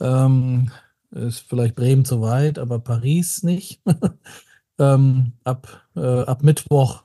[0.00, 0.72] ähm,
[1.12, 3.80] ist vielleicht Bremen zu weit, aber Paris nicht.
[4.78, 7.04] ähm, ab, äh, ab Mittwoch,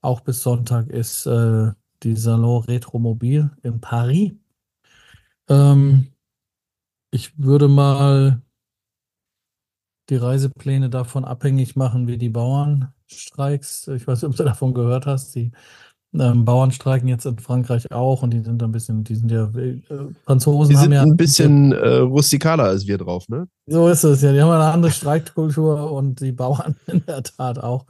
[0.00, 1.70] auch bis Sonntag, ist äh,
[2.02, 4.32] die Salon Retromobil in Paris.
[5.48, 6.08] Ähm,
[7.12, 8.42] ich würde mal
[10.08, 13.88] die Reisepläne davon abhängig machen, wie die Bauernstreiks.
[13.88, 15.34] Ich weiß nicht, ob du davon gehört hast.
[15.34, 15.52] Die
[16.14, 19.44] ähm, Bauern streiken jetzt in Frankreich auch und die sind ein bisschen, die sind ja
[19.54, 19.82] äh,
[20.24, 20.70] Franzosen.
[20.70, 23.46] Die sind ja ein bisschen äh, rustikaler als wir drauf, ne?
[23.66, 24.32] So ist es ja.
[24.32, 27.84] Die haben eine andere Streikkultur und die Bauern in der Tat auch.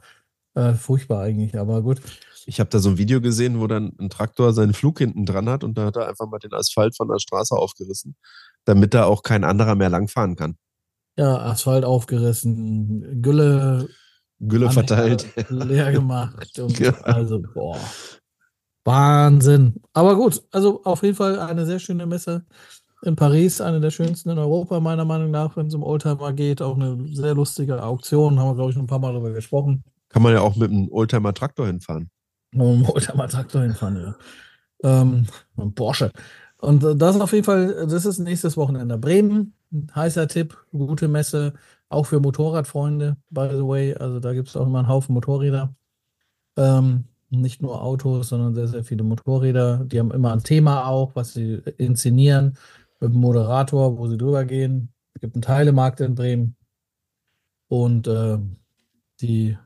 [0.55, 2.01] Äh, furchtbar eigentlich, aber gut.
[2.45, 5.47] Ich habe da so ein Video gesehen, wo dann ein Traktor seinen Flug hinten dran
[5.47, 8.15] hat und da hat er einfach mal den Asphalt von der Straße aufgerissen,
[8.65, 10.55] damit da auch kein anderer mehr langfahren kann.
[11.19, 13.89] Ja, Asphalt aufgerissen, Gülle,
[14.39, 16.93] Gülle verteilt, leer gemacht und ja.
[17.01, 17.77] also boah.
[18.85, 19.81] Wahnsinn.
[19.91, 22.45] Aber gut, also auf jeden Fall eine sehr schöne Messe.
[23.01, 26.61] in Paris, eine der schönsten in Europa, meiner Meinung nach, wenn es um Oldtimer geht.
[26.61, 29.83] Auch eine sehr lustige Auktion, haben wir, glaube ich, schon ein paar Mal darüber gesprochen.
[30.07, 32.09] Kann man ja auch mit einem Oldtimer-Traktor hinfahren.
[32.53, 34.15] Mit einem Oldtimer-Traktor hinfahren,
[34.81, 35.01] ja.
[35.01, 35.27] Ähm,
[35.75, 36.13] Porsche.
[36.61, 38.97] Und äh, das ist auf jeden Fall, das ist nächstes Wochenende.
[38.97, 39.53] Bremen,
[39.95, 41.53] heißer Tipp, gute Messe,
[41.89, 43.95] auch für Motorradfreunde, by the way.
[43.95, 45.75] Also da gibt es auch immer einen Haufen Motorräder.
[46.57, 49.85] Ähm, nicht nur Autos, sondern sehr, sehr viele Motorräder.
[49.85, 52.57] Die haben immer ein Thema auch, was sie inszenieren,
[52.99, 54.91] mit einem Moderator, wo sie drüber gehen.
[55.13, 56.55] Es gibt einen Teilemarkt in Bremen.
[57.67, 58.39] Und äh,
[59.21, 59.57] die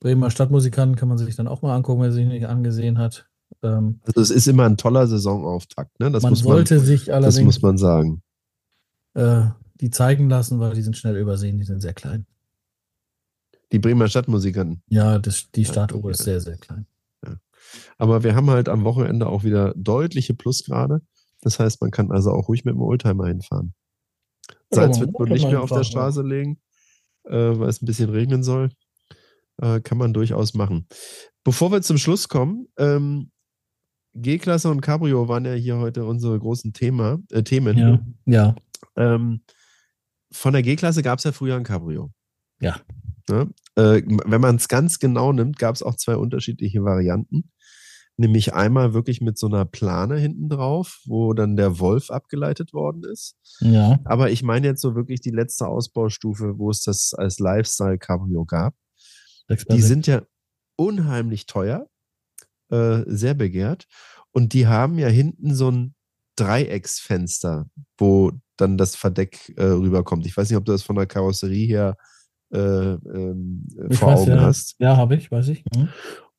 [0.00, 3.26] Bremer Stadtmusikanten kann man sich dann auch mal angucken, wer sich nicht angesehen hat.
[3.62, 6.00] Ähm, also es ist immer ein toller Saisonauftakt.
[6.00, 6.10] Ne?
[6.10, 7.36] Das man sollte man, sich allerdings.
[7.36, 8.22] Das muss man sagen.
[9.14, 9.44] Äh,
[9.80, 12.26] die zeigen lassen, weil die sind schnell übersehen, die sind sehr klein.
[13.72, 14.82] Die Bremer Stadtmusikanten.
[14.88, 16.86] Ja, das, die Stadtuhr ja, ist sehr, sehr klein.
[17.26, 17.36] Ja.
[17.98, 21.00] Aber wir haben halt am Wochenende auch wieder deutliche Plusgrade.
[21.40, 23.74] Das heißt, man kann also auch ruhig mit dem Oldtimer hinfahren.
[24.70, 26.58] Salz wird wohl nicht mehr auf der Straße legen,
[27.24, 28.70] äh, weil es ein bisschen regnen soll.
[29.60, 30.86] Äh, kann man durchaus machen.
[31.44, 33.30] Bevor wir zum Schluss kommen, ähm,
[34.14, 37.78] G-Klasse und Cabrio waren ja hier heute unsere großen Thema, äh, Themen.
[37.78, 37.98] Ja.
[38.26, 38.54] ja.
[38.96, 39.44] Ähm,
[40.32, 42.12] von der G-Klasse gab es ja früher ein Cabrio.
[42.60, 42.80] Ja.
[43.28, 43.42] ja?
[43.76, 47.52] Äh, wenn man es ganz genau nimmt, gab es auch zwei unterschiedliche Varianten.
[48.18, 53.04] Nämlich einmal wirklich mit so einer Plane hinten drauf, wo dann der Wolf abgeleitet worden
[53.10, 53.36] ist.
[53.60, 54.00] Ja.
[54.04, 58.74] Aber ich meine jetzt so wirklich die letzte Ausbaustufe, wo es das als Lifestyle-Cabrio gab.
[59.70, 60.22] Die sind ja
[60.76, 61.88] unheimlich teuer,
[62.70, 63.86] äh, sehr begehrt.
[64.30, 65.94] Und die haben ja hinten so ein
[66.36, 67.66] Dreiecksfenster,
[67.98, 68.32] wo
[68.62, 70.24] dann das Verdeck äh, rüberkommt.
[70.26, 71.96] Ich weiß nicht, ob du das von der Karosserie her
[72.52, 74.40] äh, ähm, vor weiß, Augen ja.
[74.40, 74.76] hast.
[74.78, 75.64] Ja, habe ich, weiß ich.
[75.74, 75.88] Mhm.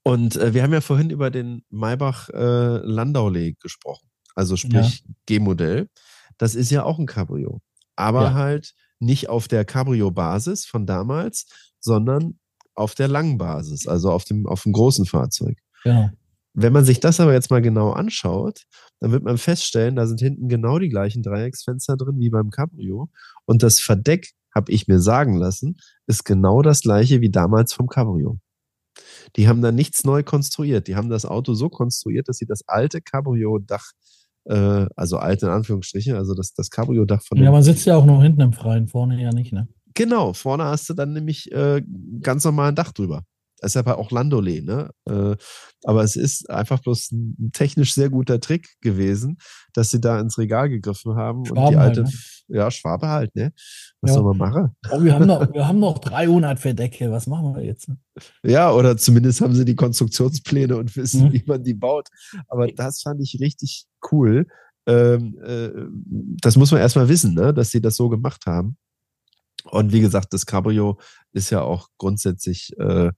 [0.04, 5.14] Und äh, wir haben ja vorhin über den Maybach äh, Landaulee gesprochen, also sprich ja.
[5.28, 5.90] G-Modell.
[6.38, 7.62] Das ist ja auch ein Cabrio,
[7.96, 8.34] aber ja.
[8.34, 11.46] halt nicht auf der Cabrio-Basis von damals,
[11.80, 12.40] sondern
[12.76, 15.58] auf der langen Basis, also auf dem, auf dem großen Fahrzeug.
[15.84, 16.10] Genau.
[16.54, 18.62] Wenn man sich das aber jetzt mal genau anschaut,
[19.00, 23.10] dann wird man feststellen, da sind hinten genau die gleichen Dreiecksfenster drin wie beim Cabrio.
[23.46, 27.88] Und das Verdeck, habe ich mir sagen lassen, ist genau das gleiche wie damals vom
[27.88, 28.40] Cabrio.
[29.36, 30.88] Die haben da nichts neu konstruiert.
[30.88, 33.92] Die haben das Auto so konstruiert, dass sie das alte Cabrio-Dach,
[34.46, 37.40] äh, also alte in Anführungsstrichen, also das, das Cabrio-Dach von.
[37.40, 39.68] Ja, man sitzt ja auch noch hinten im Freien, vorne ja nicht, ne?
[39.96, 41.84] Genau, vorne hast du dann nämlich äh,
[42.22, 43.24] ganz normal ein Dach drüber.
[43.64, 44.90] Ist aber auch Landole, ne?
[45.06, 45.36] Äh,
[45.86, 49.38] aber es ist einfach bloß ein technisch sehr guter Trick gewesen,
[49.74, 52.14] dass sie da ins Regal gegriffen haben Schwaben und die alte, halt,
[52.48, 52.58] ne?
[52.58, 53.54] ja, Schwabe halt, ne?
[54.02, 54.16] Was ja.
[54.16, 54.76] soll man machen?
[54.92, 57.90] Oh, wir haben noch, wir haben noch 300 Verdecke, was machen wir jetzt?
[58.44, 61.34] Ja, oder zumindest haben sie die Konstruktionspläne und wissen, mhm.
[61.34, 62.10] wie man die baut.
[62.48, 64.48] Aber das fand ich richtig cool.
[64.86, 65.70] Ähm, äh,
[66.42, 67.54] das muss man erstmal wissen, ne?
[67.54, 68.78] dass sie das so gemacht haben.
[69.66, 71.00] Und wie gesagt, das Cabrio
[71.32, 73.12] ist ja auch grundsätzlich, äh,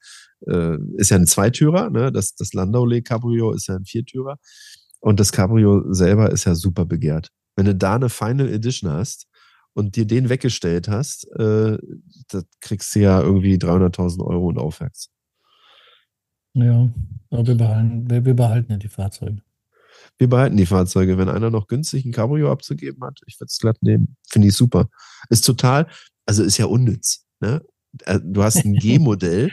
[0.47, 2.11] äh, ist ja ein Zweitürer, ne?
[2.11, 4.37] Das, das Landaulet Cabrio ist ja ein Viertürer.
[4.99, 7.29] Und das Cabrio selber ist ja super begehrt.
[7.55, 9.27] Wenn du da eine Final Edition hast
[9.73, 11.77] und dir den weggestellt hast, äh,
[12.29, 15.09] da kriegst du ja irgendwie 300.000 Euro und aufwärts.
[16.53, 16.89] Ja,
[17.29, 19.41] aber wir behalten, wir, wir behalten ja die Fahrzeuge.
[20.17, 21.17] Wir behalten die Fahrzeuge.
[21.17, 24.15] Wenn einer noch günstig ein Cabrio abzugeben hat, ich würde es glatt nehmen.
[24.27, 24.89] Finde ich super.
[25.29, 25.87] Ist total,
[26.25, 27.25] also ist ja unnütz.
[27.39, 27.61] Ne?
[28.05, 29.51] Äh, du hast ein G-Modell,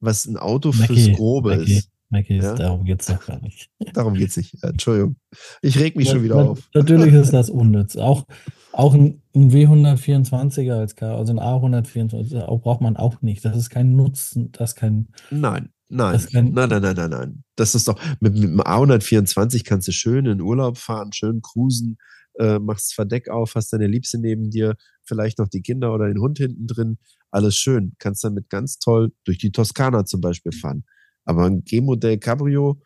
[0.00, 1.90] was ein Auto Mackie, fürs Grobe Mackie, ist.
[2.10, 2.54] Mackie, ja?
[2.54, 3.68] darum geht es doch gar nicht.
[3.92, 4.62] Darum geht es nicht.
[4.62, 5.16] Entschuldigung.
[5.60, 6.68] Ich reg mich das, schon wieder das, auf.
[6.72, 7.96] Natürlich ist das unnütz.
[7.96, 8.26] Auch,
[8.72, 13.44] auch ein, ein W124er als Car, also ein A124 auch braucht man auch nicht.
[13.44, 15.08] Das ist kein Nutzen, das ist kein.
[15.30, 17.44] Nein, nein, kein, nein, nein, nein, nein, nein.
[17.56, 21.98] Das ist doch, mit, mit dem A124 kannst du schön in Urlaub fahren, schön cruisen,
[22.38, 26.20] äh, machst Verdeck auf, hast deine Liebste neben dir, vielleicht noch die Kinder oder den
[26.20, 26.98] Hund hinten drin.
[27.30, 27.94] Alles schön.
[27.98, 30.84] Kannst damit ganz toll durch die Toskana zum Beispiel fahren.
[31.24, 32.80] Aber ein G-Modell Cabrio,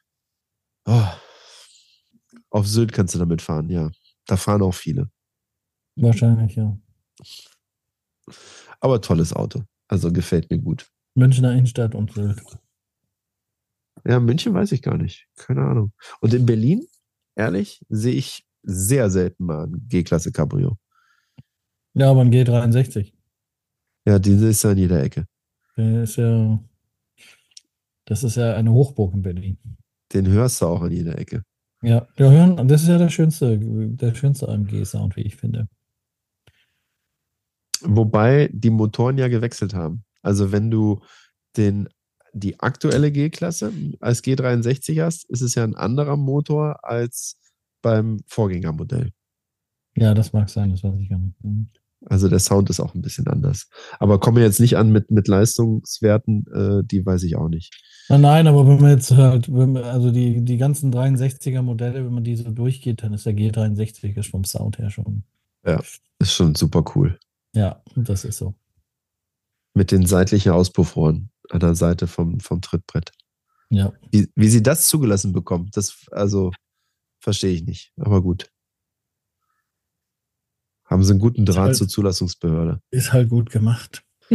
[0.86, 1.09] oh,
[2.50, 3.90] auf Sylt kannst du damit fahren, ja.
[4.26, 5.11] Da fahren auch viele.
[5.96, 6.78] Wahrscheinlich, ja.
[8.80, 9.62] Aber tolles Auto.
[9.88, 10.88] Also gefällt mir gut.
[11.14, 12.42] Münchner Innenstadt und Sylt.
[14.05, 15.28] Ja, München weiß ich gar nicht.
[15.36, 15.92] Keine Ahnung.
[16.20, 16.86] Und in Berlin,
[17.34, 20.78] ehrlich, sehe ich sehr selten mal ein G-Klasse Cabrio.
[21.94, 23.12] Ja, aber ein G63.
[24.07, 25.26] Ja, diese ist ja in jeder Ecke.
[25.76, 26.59] Der ist ja,
[28.05, 29.59] das ist ja eine Hochburg in Berlin.
[30.12, 31.44] Den hörst du auch in jeder Ecke.
[31.82, 35.68] Ja, ja hören, das ist ja der schönste, der schönste AMG-Sound, wie ich finde.
[37.82, 40.05] Wobei die Motoren ja gewechselt haben.
[40.22, 41.00] Also wenn du
[41.57, 41.88] den,
[42.33, 47.37] die aktuelle G-Klasse als G63 hast, ist es ja ein anderer Motor als
[47.83, 49.11] beim Vorgängermodell.
[49.97, 51.43] Ja, das mag sein, das weiß ich gar nicht.
[51.45, 51.68] Mhm.
[52.07, 53.68] Also der Sound ist auch ein bisschen anders.
[54.01, 57.72] Aber komme jetzt nicht an mit, mit Leistungswerten, äh, die weiß ich auch nicht.
[58.09, 62.05] Nein, nein, aber wenn man jetzt halt, wenn man, also die, die ganzen 63er Modelle,
[62.05, 65.22] wenn man die so durchgeht, dann ist der G63 ist vom Sound her schon.
[65.64, 65.80] Ja,
[66.18, 67.18] ist schon super cool.
[67.55, 68.55] Ja, das ist so.
[69.74, 73.12] Mit den seitlichen Auspuffrohren an der Seite vom, vom Trittbrett.
[73.70, 73.93] Ja.
[74.11, 76.53] Wie, wie sie das zugelassen bekommen, das also
[77.20, 77.93] verstehe ich nicht.
[77.97, 78.51] Aber gut.
[80.84, 82.80] Haben sie einen guten Draht halt, zur Zulassungsbehörde.
[82.90, 84.05] Ist halt gut gemacht.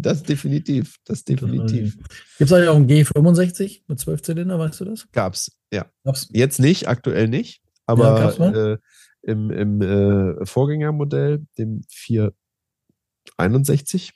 [0.00, 0.96] das definitiv.
[1.04, 1.98] Das definitiv.
[2.38, 5.06] Gibt es eigentlich auch einen G65 mit 12 Zylinder, weißt du das?
[5.12, 5.84] Gab's, ja.
[6.04, 6.28] Gab's?
[6.32, 7.60] Jetzt nicht, aktuell nicht.
[7.84, 8.78] Aber Ja, äh,
[9.22, 14.12] im, im äh, Vorgängermodell, dem 461,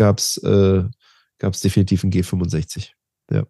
[0.00, 0.82] gab es äh,
[1.38, 2.92] gab's definitiv einen G65.
[3.30, 3.44] Ja.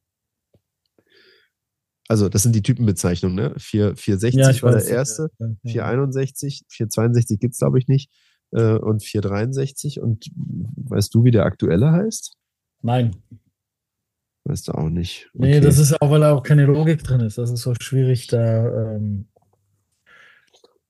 [2.08, 3.54] Also, das sind die Typenbezeichnungen, ne?
[3.56, 5.70] 4, 460 Ja, war weiß, der erste, ja, ja, ja.
[5.72, 8.10] 461, 462 gibt's glaube ich, nicht.
[8.50, 10.00] Äh, und 463.
[10.00, 12.36] Und weißt du, wie der aktuelle heißt?
[12.82, 13.14] Nein.
[14.42, 15.30] Weißt du auch nicht.
[15.34, 15.60] Nee, Okay.
[15.60, 17.38] das ist auch, weil da auch keine Logik drin ist.
[17.38, 18.96] Das ist so schwierig da.
[18.96, 19.28] Ähm,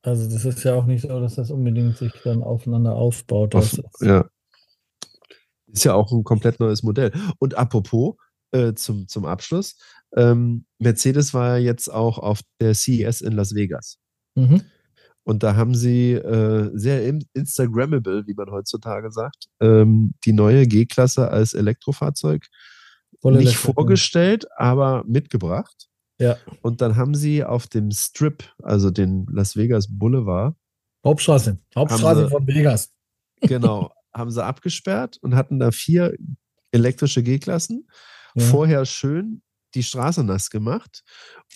[0.00, 3.54] also, das ist ja auch nicht so, dass das unbedingt sich dann aufeinander aufbaut.
[3.54, 4.26] Auf, ja.
[5.72, 7.12] Ist ja auch ein komplett neues Modell.
[7.38, 8.16] Und apropos,
[8.52, 9.76] äh, zum, zum Abschluss,
[10.16, 13.98] ähm, Mercedes war ja jetzt auch auf der CES in Las Vegas.
[14.34, 14.62] mhm.
[15.22, 20.66] Und da haben sie äh, sehr in- Instagrammable, wie man heutzutage sagt, ähm, die neue
[20.66, 22.46] G-Klasse als Elektrofahrzeug
[23.20, 25.88] Voll nicht Elektro- vorgestellt, aber mitgebracht.
[26.18, 26.36] Ja.
[26.62, 30.56] Und dann haben sie auf dem Strip, also den Las Vegas Boulevard,
[31.04, 31.58] Hauptstraße.
[31.76, 32.90] Hauptstraße sie- von Vegas.
[33.42, 36.14] genau, haben sie abgesperrt und hatten da vier
[36.72, 37.88] elektrische G-Klassen.
[38.34, 38.44] Ja.
[38.44, 39.42] Vorher schön
[39.74, 41.02] die Straße nass gemacht,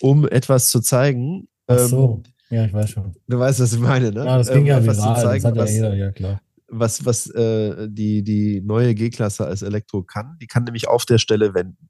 [0.00, 1.48] um etwas zu zeigen.
[1.66, 2.22] Ach ähm, so.
[2.50, 3.14] Ja, ich weiß schon.
[3.26, 4.24] Du weißt, was ich meine, ne?
[4.24, 5.16] Ja, das Ähm, ging ja etwas viral.
[5.16, 6.40] zu zeigen, das hat ja was, jeder, ja klar.
[6.68, 10.36] was, was äh, die, die neue G-Klasse als Elektro kann.
[10.40, 11.88] Die kann nämlich auf der Stelle wenden,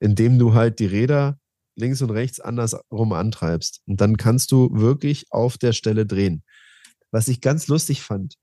[0.00, 1.38] indem du halt die Räder
[1.76, 3.82] links und rechts andersrum antreibst.
[3.86, 6.42] Und dann kannst du wirklich auf der Stelle drehen.
[7.10, 8.34] Was ich ganz lustig fand,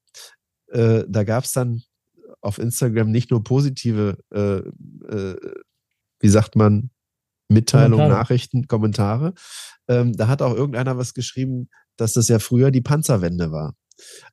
[0.72, 1.82] äh, da gab es dann
[2.42, 4.58] auf Instagram nicht nur positive, äh,
[5.14, 5.36] äh,
[6.20, 6.92] wie sagt man,
[7.50, 8.20] Mitteilungen, Kommentare.
[8.20, 9.34] Nachrichten, Kommentare.
[9.88, 13.76] Ähm, da hat auch irgendeiner was geschrieben, dass das ja früher die Panzerwende war.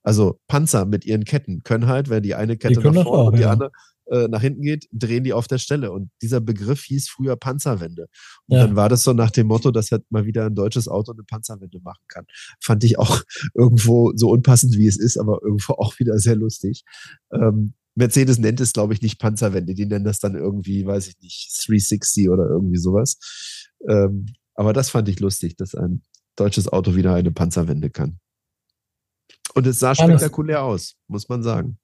[0.03, 3.37] Also Panzer mit ihren Ketten können halt, wenn die eine Kette können nach vorne und
[3.37, 3.53] die ja.
[3.53, 3.73] andere
[4.11, 5.93] äh, nach hinten geht, drehen die auf der Stelle.
[5.93, 8.09] Und dieser Begriff hieß früher Panzerwende.
[8.47, 8.67] Und Ja.
[8.67, 11.23] dann war das so nach dem Motto, dass halt mal wieder ein deutsches Auto eine
[11.25, 12.27] Panzerwende machen kann.
[12.61, 13.23] Fand ich auch
[13.55, 16.85] irgendwo so unpassend, wie es ist, aber irgendwo auch wieder sehr lustig.
[17.33, 19.75] Ähm, Mercedes nennt es, glaube ich, nicht Panzerwende.
[19.75, 23.19] Die nennen das dann irgendwie, weiß ich nicht, 360 oder irgendwie sowas.
[23.89, 26.03] Ähm, aber das fand ich lustig, dass ein
[26.37, 28.21] deutsches Auto wieder eine Panzerwende kann.
[29.55, 31.79] Und es sah spektakulär aus, muss man sagen.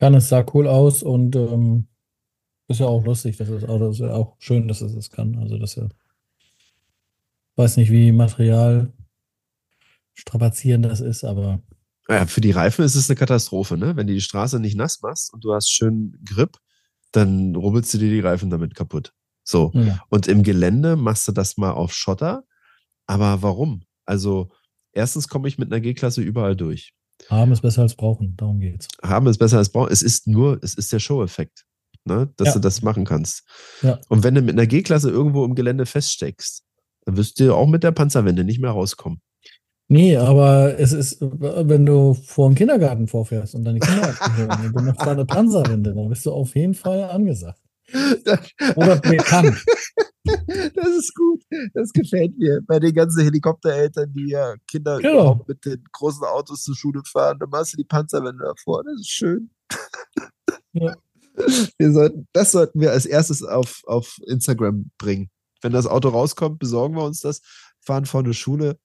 [0.00, 1.86] Ja, es sah cool aus und ähm,
[2.68, 5.36] ist ja auch lustig, dass es Auto ist ja auch schön, dass es das kann.
[5.36, 5.88] Also dass er
[7.56, 8.92] weiß nicht, wie Material
[10.14, 11.62] strapazierend das ist, aber
[12.08, 13.96] Ja, für die Reifen ist es eine Katastrophe, ne?
[13.96, 16.56] Wenn du die Straße nicht nass machst und du hast schön Grip,
[17.12, 19.12] dann rubbelst du dir die Reifen damit kaputt.
[19.42, 19.72] So.
[19.74, 20.00] ja.
[20.08, 22.44] Und im Gelände machst du das mal auf Schotter.
[23.06, 23.82] Aber warum?
[24.04, 24.50] Also,
[24.92, 26.94] erstens komme ich mit einer G-Klasse überall durch.
[27.30, 28.88] Haben ist besser als brauchen, darum geht's.
[29.02, 29.88] Haben ist besser als bauen.
[29.90, 31.64] Es ist nur, es ist der Show-Effekt,
[32.04, 32.32] ne?
[32.36, 32.54] dass Ja.
[32.54, 33.44] du das machen kannst.
[33.82, 33.98] Ja.
[34.08, 36.64] Und wenn du mit einer G-Klasse irgendwo im Gelände feststeckst,
[37.06, 39.20] dann wirst du auch mit der Panzerwende nicht mehr rauskommen.
[39.88, 44.14] Nee, aber es ist, wenn du vor dem Kindergarten vorfährst und deine Kinder
[44.62, 47.58] und du machst da eine Panzerwende, dann bist du auf jeden Fall angesagt.
[48.76, 49.64] Oder bekannt.
[50.74, 51.42] Das ist gut.
[51.74, 52.60] Das gefällt mir.
[52.66, 55.12] Bei den ganzen Helikoptereltern, die ja Kinder Genau.
[55.12, 58.84] überhaupt mit den großen Autos zur Schule fahren, dann machst du die Panzerwände davor.
[58.84, 59.50] Das ist schön.
[60.72, 60.94] Ja.
[61.78, 65.30] Wir sollten, das sollten wir als erstes auf, auf Instagram bringen.
[65.62, 67.40] Wenn das Auto rauskommt, besorgen wir uns das,
[67.80, 68.78] fahren vor eine Schule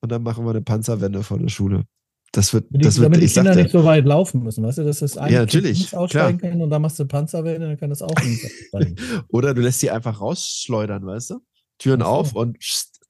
[0.00, 1.84] und dann machen wir eine Panzerwende vor der Schule.
[2.32, 4.78] Das wird, Die, das wird, damit die Kinder dir, nicht so weit laufen müssen, weißt
[4.78, 7.88] du, dass das eine Ja, natürlich, aussteigen kann und dann machst du Panzerwende, dann kann
[7.90, 8.96] das auch links aussteigen.
[9.28, 11.40] oder du lässt sie einfach rausschleudern, weißt du?
[11.78, 12.12] Türen Ach so.
[12.12, 13.00] auf und pst,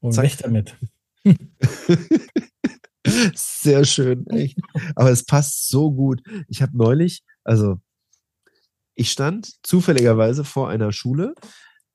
[0.00, 0.76] Und weg damit.
[3.34, 4.58] Sehr schön, echt.
[4.94, 6.22] Aber es passt so gut.
[6.48, 7.80] Ich habe neulich, also
[8.94, 11.34] ich stand zufälligerweise vor einer Schule,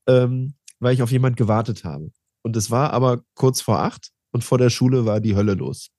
[0.08, 2.12] ähm, weil ich auf jemand gewartet habe.
[2.42, 5.92] Und es war aber kurz vor acht und vor der Schule war die Hölle los.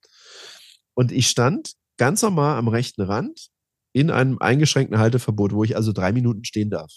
[0.94, 3.48] Und ich stand ganz normal am rechten Rand
[3.92, 6.92] in einem eingeschränkten Halteverbot, wo ich also drei Minuten stehen darf.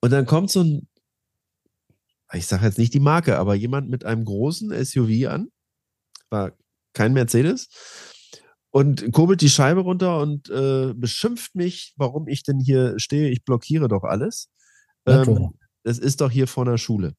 [0.00, 0.88] Und dann kommt so ein,
[2.32, 5.48] ich sage jetzt nicht die Marke, aber jemand mit einem großen SUV an
[6.30, 6.52] war
[6.92, 7.68] kein Mercedes.
[8.70, 13.28] Und kurbelt die Scheibe runter und äh, beschimpft mich, warum ich denn hier stehe.
[13.28, 14.48] Ich blockiere doch alles.
[15.06, 15.50] Ähm,
[15.82, 17.14] das ist doch hier vor der Schule.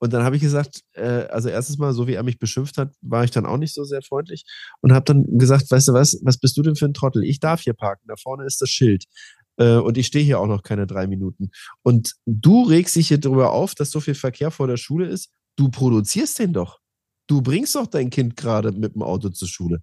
[0.00, 2.94] Und dann habe ich gesagt, äh, also erstens mal, so wie er mich beschimpft hat,
[3.00, 4.44] war ich dann auch nicht so sehr freundlich
[4.80, 7.24] und habe dann gesagt, weißt du was, was bist du denn für ein Trottel?
[7.24, 9.04] Ich darf hier parken, da vorne ist das Schild.
[9.58, 11.50] Äh, und ich stehe hier auch noch keine drei Minuten.
[11.82, 15.30] Und du regst dich hier darüber auf, dass so viel Verkehr vor der Schule ist.
[15.56, 16.78] Du produzierst den doch.
[17.28, 19.82] Du bringst doch dein Kind gerade mit dem Auto zur Schule.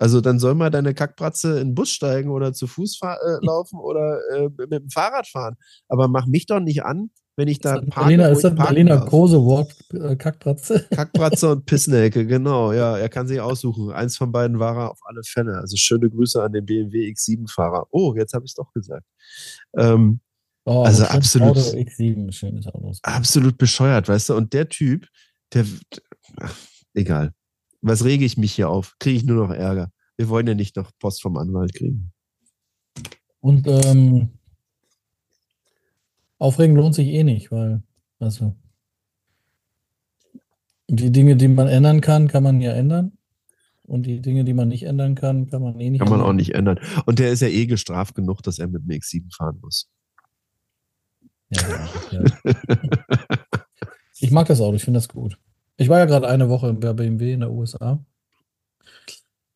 [0.00, 3.78] Also dann soll mal deine Kackbratze in den Bus steigen oder zu Fuß äh, laufen
[3.78, 5.56] oder äh, mit dem Fahrrad fahren.
[5.88, 7.90] Aber mach mich doch nicht an, wenn ich da parke.
[7.90, 10.86] Berliner, ist das Berliner Kosewort äh, Kackbratze?
[10.94, 12.72] Kackbratze und Pissnelke, genau.
[12.72, 13.90] Ja, er kann sich aussuchen.
[13.90, 15.58] Eins von beiden war er auf alle Fälle.
[15.58, 17.86] Also schöne Grüße an den BMW X7-Fahrer.
[17.90, 19.04] Oh, jetzt habe ich es doch gesagt.
[19.76, 20.20] Ähm,
[20.64, 21.56] oh, also absolut.
[21.56, 22.92] Auto X7, schönes Auto.
[23.02, 24.34] Absolut bescheuert, weißt du?
[24.34, 25.08] Und der Typ,
[25.52, 25.64] der,
[26.40, 26.56] ach,
[26.94, 27.32] egal.
[27.82, 28.94] Was rege ich mich hier auf?
[28.98, 29.90] Kriege ich nur noch Ärger.
[30.16, 32.12] Wir wollen ja nicht noch Post vom Anwalt kriegen.
[33.40, 34.30] Und ähm,
[36.38, 37.82] Aufregen lohnt sich eh nicht, weil,
[38.18, 38.54] also,
[40.88, 43.12] die Dinge, die man ändern kann, kann man ja ändern.
[43.86, 46.30] Und die Dinge, die man nicht ändern kann, kann man eh nicht Kann man ändern.
[46.30, 46.80] auch nicht ändern.
[47.04, 49.90] Und der ist ja eh gestraft genug, dass er mit dem X7 fahren muss.
[51.50, 52.24] Ja, ja.
[54.18, 55.38] ich mag das Auto, ich finde das gut.
[55.76, 58.02] Ich war ja gerade eine Woche bei BMW in der USA.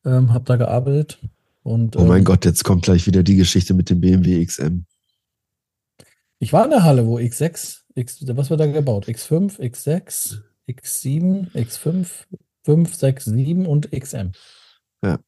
[0.05, 1.18] Ähm, hab da gearbeitet.
[1.62, 4.85] Und, oh mein ähm, Gott, jetzt kommt gleich wieder die Geschichte mit dem BMW XM.
[6.39, 9.09] Ich war in der Halle, wo X6, X, was wird da gebaut?
[9.09, 12.09] X5, X6, X7, X5,
[12.64, 14.32] 5, 6, 7 und XM.
[15.03, 15.18] Ja.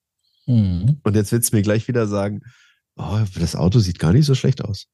[0.46, 1.00] Mhm.
[1.02, 2.42] Und jetzt willst du mir gleich wieder sagen,
[2.96, 4.86] oh, das Auto sieht gar nicht so schlecht aus.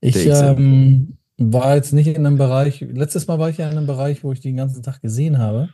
[0.00, 3.86] Ich ähm, war jetzt nicht in einem Bereich, letztes Mal war ich ja in einem
[3.86, 5.70] Bereich, wo ich den ganzen Tag gesehen habe.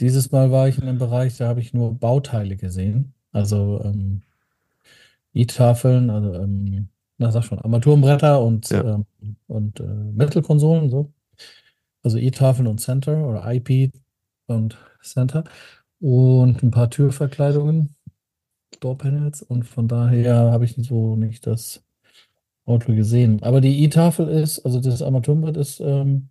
[0.00, 3.14] Dieses Mal war ich in einem Bereich, da habe ich nur Bauteile gesehen.
[3.32, 4.22] Also ähm,
[5.32, 6.88] E-Tafeln, also ähm,
[7.18, 8.94] na sag schon, Armaturenbretter und, ja.
[8.94, 9.06] ähm,
[9.46, 11.12] und äh, Metal-Konsolen, so.
[12.02, 13.92] Also E-Tafeln und Center oder IP
[14.46, 15.44] und Center.
[15.98, 17.96] Und ein paar Türverkleidungen,
[18.80, 19.42] Doorpanels.
[19.42, 21.82] Und von daher habe ich so nicht das
[22.64, 23.42] Auto gesehen.
[23.42, 26.28] Aber die E-Tafel ist, also das Armaturenbrett ist ähm,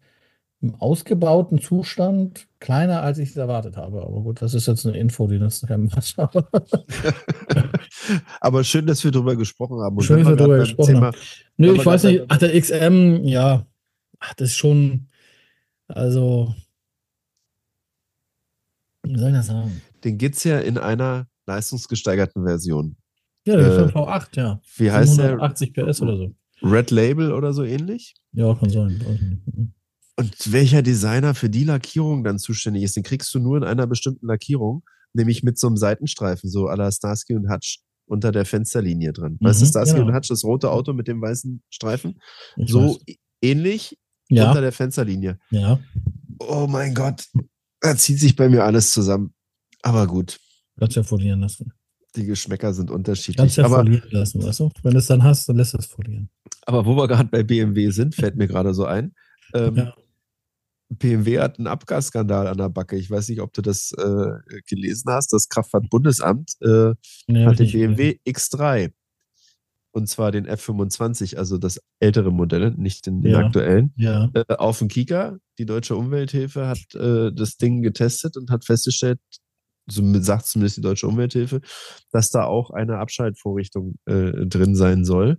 [0.66, 4.01] im ausgebauten Zustand kleiner, als ich es erwartet habe.
[4.01, 6.16] Aber gut, das ist jetzt eine Info, die das kein Match
[8.41, 9.95] Aber schön, dass wir darüber gesprochen haben.
[9.95, 11.18] Und schön, dass wir darüber gesprochen Thema, haben.
[11.57, 13.68] Nö, ich weiß nicht, ach, der XM, ja,
[14.20, 15.07] ach, das ist schon,
[15.88, 16.55] also,
[19.03, 19.82] wie soll ich das sagen?
[20.03, 22.97] Den gibt es ja in einer leistungsgesteigerten Version.
[23.45, 24.59] Ja, der äh, V8, ja.
[24.78, 25.39] Wie heißt der?
[25.39, 26.34] 80 PS oder so.
[26.63, 28.16] Red Label oder so ähnlich?
[28.32, 29.43] Ja, kann sein.
[30.18, 33.86] Und welcher Designer für die Lackierung dann zuständig ist, den kriegst du nur in einer
[33.86, 38.45] bestimmten Lackierung, nämlich mit so einem Seitenstreifen, so à la Starsky und Hutch unter der
[38.45, 39.38] Fensterlinie drin.
[39.39, 40.07] Mhm, weißt du, Starsky genau.
[40.07, 42.22] und Hutch, das rote Auto mit dem weißen Streifen?
[42.55, 43.16] Ich so weiß.
[43.41, 43.97] ähnlich
[44.30, 44.47] ja.
[44.47, 45.38] unter der Fensterlinie.
[45.49, 45.80] Ja.
[46.39, 47.26] Oh mein Gott,
[47.82, 49.34] da zieht sich bei mir alles zusammen.
[49.82, 50.39] Aber gut.
[50.78, 51.72] Kannst ja folieren lassen.
[52.16, 53.38] Die Geschmäcker sind unterschiedlich.
[53.38, 54.72] Kannst ja aber, folieren lassen, weißt du?
[54.84, 56.30] Wenn du es dann hast, dann lässt es folieren.
[56.66, 59.13] Aber wo wir gerade bei BMW sind, fällt mir gerade so ein.
[59.53, 59.93] Ähm, ja.
[60.98, 62.96] BMW hat einen Abgasskandal an der Backe.
[62.96, 65.34] Ich weiß nicht, ob du das äh, gelesen hast.
[65.34, 66.93] Das Kraftfahrtbundesamt äh,
[67.28, 68.91] nee, hat den BMW X3
[69.96, 74.30] und zwar den F25, also das ältere Modell, nicht den, den ja, aktuellen, ja.
[74.34, 75.38] äh, auf dem Kika.
[75.58, 79.20] Die Deutsche Umwelthilfe hat äh, das Ding getestet und hat festgestellt,
[79.88, 81.62] so sagt zumindest die Deutsche Umwelthilfe,
[82.12, 85.38] dass da auch eine Abschaltvorrichtung äh, drin sein soll.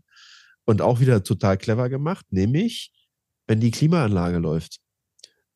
[0.65, 2.93] Und auch wieder total clever gemacht, nämlich
[3.47, 4.79] wenn die Klimaanlage läuft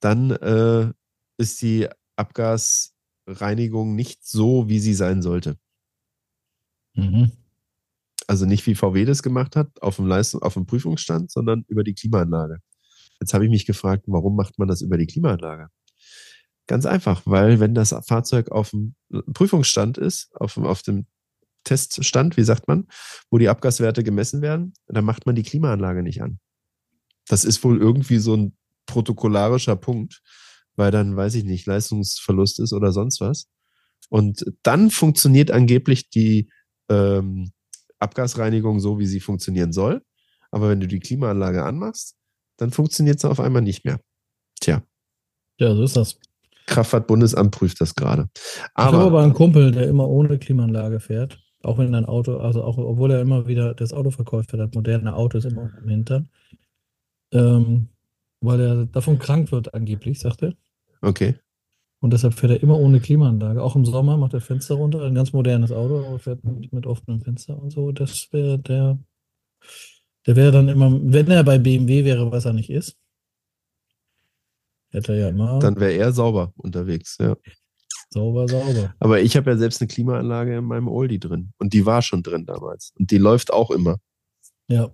[0.00, 0.92] dann äh,
[1.38, 5.58] ist die Abgasreinigung nicht so, wie sie sein sollte.
[6.94, 7.32] Mhm.
[8.26, 11.82] Also nicht wie VW das gemacht hat, auf dem, Leistung, auf dem Prüfungsstand, sondern über
[11.82, 12.58] die Klimaanlage.
[13.20, 15.68] Jetzt habe ich mich gefragt, warum macht man das über die Klimaanlage?
[16.66, 18.94] Ganz einfach, weil wenn das Fahrzeug auf dem
[19.34, 21.06] Prüfungsstand ist, auf, auf dem
[21.64, 22.86] Teststand, wie sagt man,
[23.30, 26.38] wo die Abgaswerte gemessen werden, dann macht man die Klimaanlage nicht an.
[27.26, 28.56] Das ist wohl irgendwie so ein
[28.90, 30.20] protokollarischer Punkt,
[30.76, 33.48] weil dann, weiß ich nicht, Leistungsverlust ist oder sonst was.
[34.08, 36.50] Und dann funktioniert angeblich die
[36.88, 37.52] ähm,
[38.00, 40.02] Abgasreinigung so, wie sie funktionieren soll.
[40.50, 42.16] Aber wenn du die Klimaanlage anmachst,
[42.56, 44.00] dann funktioniert es auf einmal nicht mehr.
[44.60, 44.82] Tja.
[45.58, 46.18] Ja, so ist das.
[46.66, 48.28] Kraftfahrtbundesamt prüft das gerade.
[48.74, 51.38] Aber, ich habe aber einen Kumpel, der immer ohne Klimaanlage fährt.
[51.62, 55.14] Auch wenn ein Auto, also auch, obwohl er immer wieder das Auto verkauft hat, moderne
[55.14, 56.30] Autos immer im Hintern.
[57.32, 57.88] Ähm,
[58.40, 60.54] weil er davon krank wird, angeblich, sagt er.
[61.02, 61.36] Okay.
[62.00, 63.62] Und deshalb fährt er immer ohne Klimaanlage.
[63.62, 65.02] Auch im Sommer macht er Fenster runter.
[65.02, 67.92] Ein ganz modernes Auto, aber fährt mit, mit offenem Fenster und so.
[67.92, 68.98] Das wäre der.
[70.26, 72.96] Der wäre dann immer, wenn er bei BMW wäre, was er nicht ist,
[74.90, 77.36] hätte er ja immer Dann wäre er sauber unterwegs, ja.
[78.10, 78.94] sauber, sauber.
[78.98, 81.52] Aber ich habe ja selbst eine Klimaanlage in meinem Oldie drin.
[81.58, 82.92] Und die war schon drin damals.
[82.98, 83.96] Und die läuft auch immer.
[84.68, 84.90] Ja.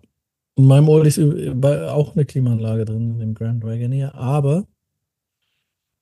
[0.57, 4.67] In meinem Old ist auch eine Klimaanlage drin, in dem Grand Wagoneer, aber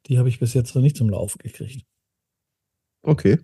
[0.06, 1.84] die habe ich bis jetzt noch nicht zum Laufen gekriegt.
[3.02, 3.40] Okay.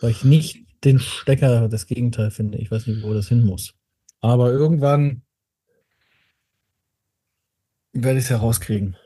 [0.00, 2.58] Weil ich nicht den Stecker, das Gegenteil finde.
[2.58, 3.74] Ich weiß nicht, wo das hin muss.
[4.20, 5.22] Aber irgendwann
[7.92, 8.96] werde ich es herauskriegen.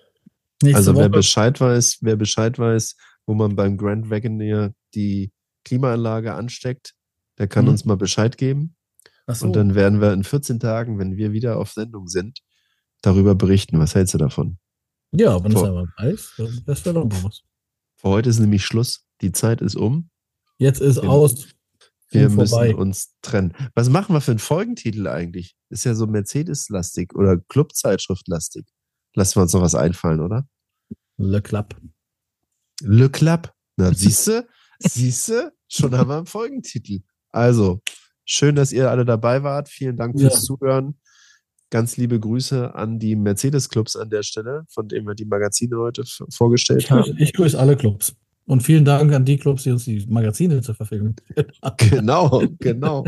[0.63, 1.11] Nächste Also wer Woche.
[1.11, 5.33] Bescheid weiß, wer Bescheid weiß, wo man beim Grand Wagoneer die
[5.65, 6.95] Klimaanlage ansteckt,
[7.39, 7.71] der kann Mhm.
[7.73, 8.77] uns mal Bescheid geben.
[9.27, 9.47] So.
[9.47, 12.41] Und dann werden wir in 14 Tagen, wenn wir wieder auf Sendung sind,
[13.03, 13.79] darüber berichten.
[13.79, 14.59] Was hältst du davon?
[15.13, 17.43] ja, wenn es einmal weiß, dann- das wäre doch mal was.
[17.97, 19.07] Für heute ist nämlich Schluss.
[19.21, 20.11] Die Zeit ist um.
[20.59, 21.47] Jetzt ist Wir- aus.
[22.11, 22.75] Wir müssen vorbei.
[22.77, 23.55] uns trennen.
[23.75, 25.57] Was machen wir für einen Folgentitel eigentlich?
[25.71, 28.67] Ist ja so Mercedes-lastig oder Clubzeitschrift-lastig.
[29.15, 30.47] Lassen wir uns noch was einfallen, oder?
[31.17, 31.77] Le Club.
[32.83, 33.53] Le Club.
[33.77, 34.49] Na, siehste,
[34.81, 37.01] siehste, schon haben wir einen Folgentitel.
[37.31, 37.83] Also,
[38.25, 39.69] schön, dass ihr alle dabei wart.
[39.69, 40.41] Vielen Dank fürs Ja.
[40.41, 40.99] Zuhören.
[41.71, 46.05] Ganz liebe Grüße an die Mercedes-Clubs an der Stelle, von denen wir die Magazine heute
[46.31, 47.17] vorgestellt haben.
[47.19, 48.15] ich grüße alle Clubs.
[48.47, 51.51] Und vielen Dank an die Clubs, die uns die Magazine zur Verfügung stellen.
[51.79, 53.05] Genau, genau.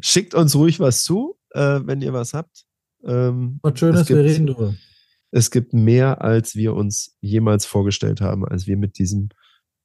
[0.00, 2.64] Schickt uns ruhig was zu, äh, wenn ihr was habt.
[3.04, 4.74] Ähm, Was Schönes, Es wir reden drüber.
[5.30, 9.28] es gibt mehr, als wir uns jemals vorgestellt haben, als wir mit diesem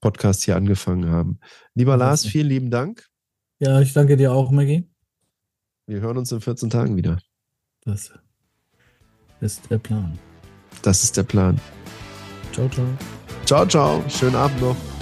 [0.01, 1.39] Podcast hier angefangen haben.
[1.75, 3.05] Lieber Lars, vielen lieben Dank.
[3.63, 4.83] Ja, ich danke dir auch, Maggie.
[5.87, 7.17] Wir hören uns in 14 Tagen wieder.
[7.85, 8.11] Das
[9.39, 10.19] ist der Plan.
[10.81, 11.57] Das ist der Plan.
[12.51, 12.85] Ciao, ciao.
[13.45, 14.03] Ciao, ciao.
[14.09, 14.92] Schönen Abend noch.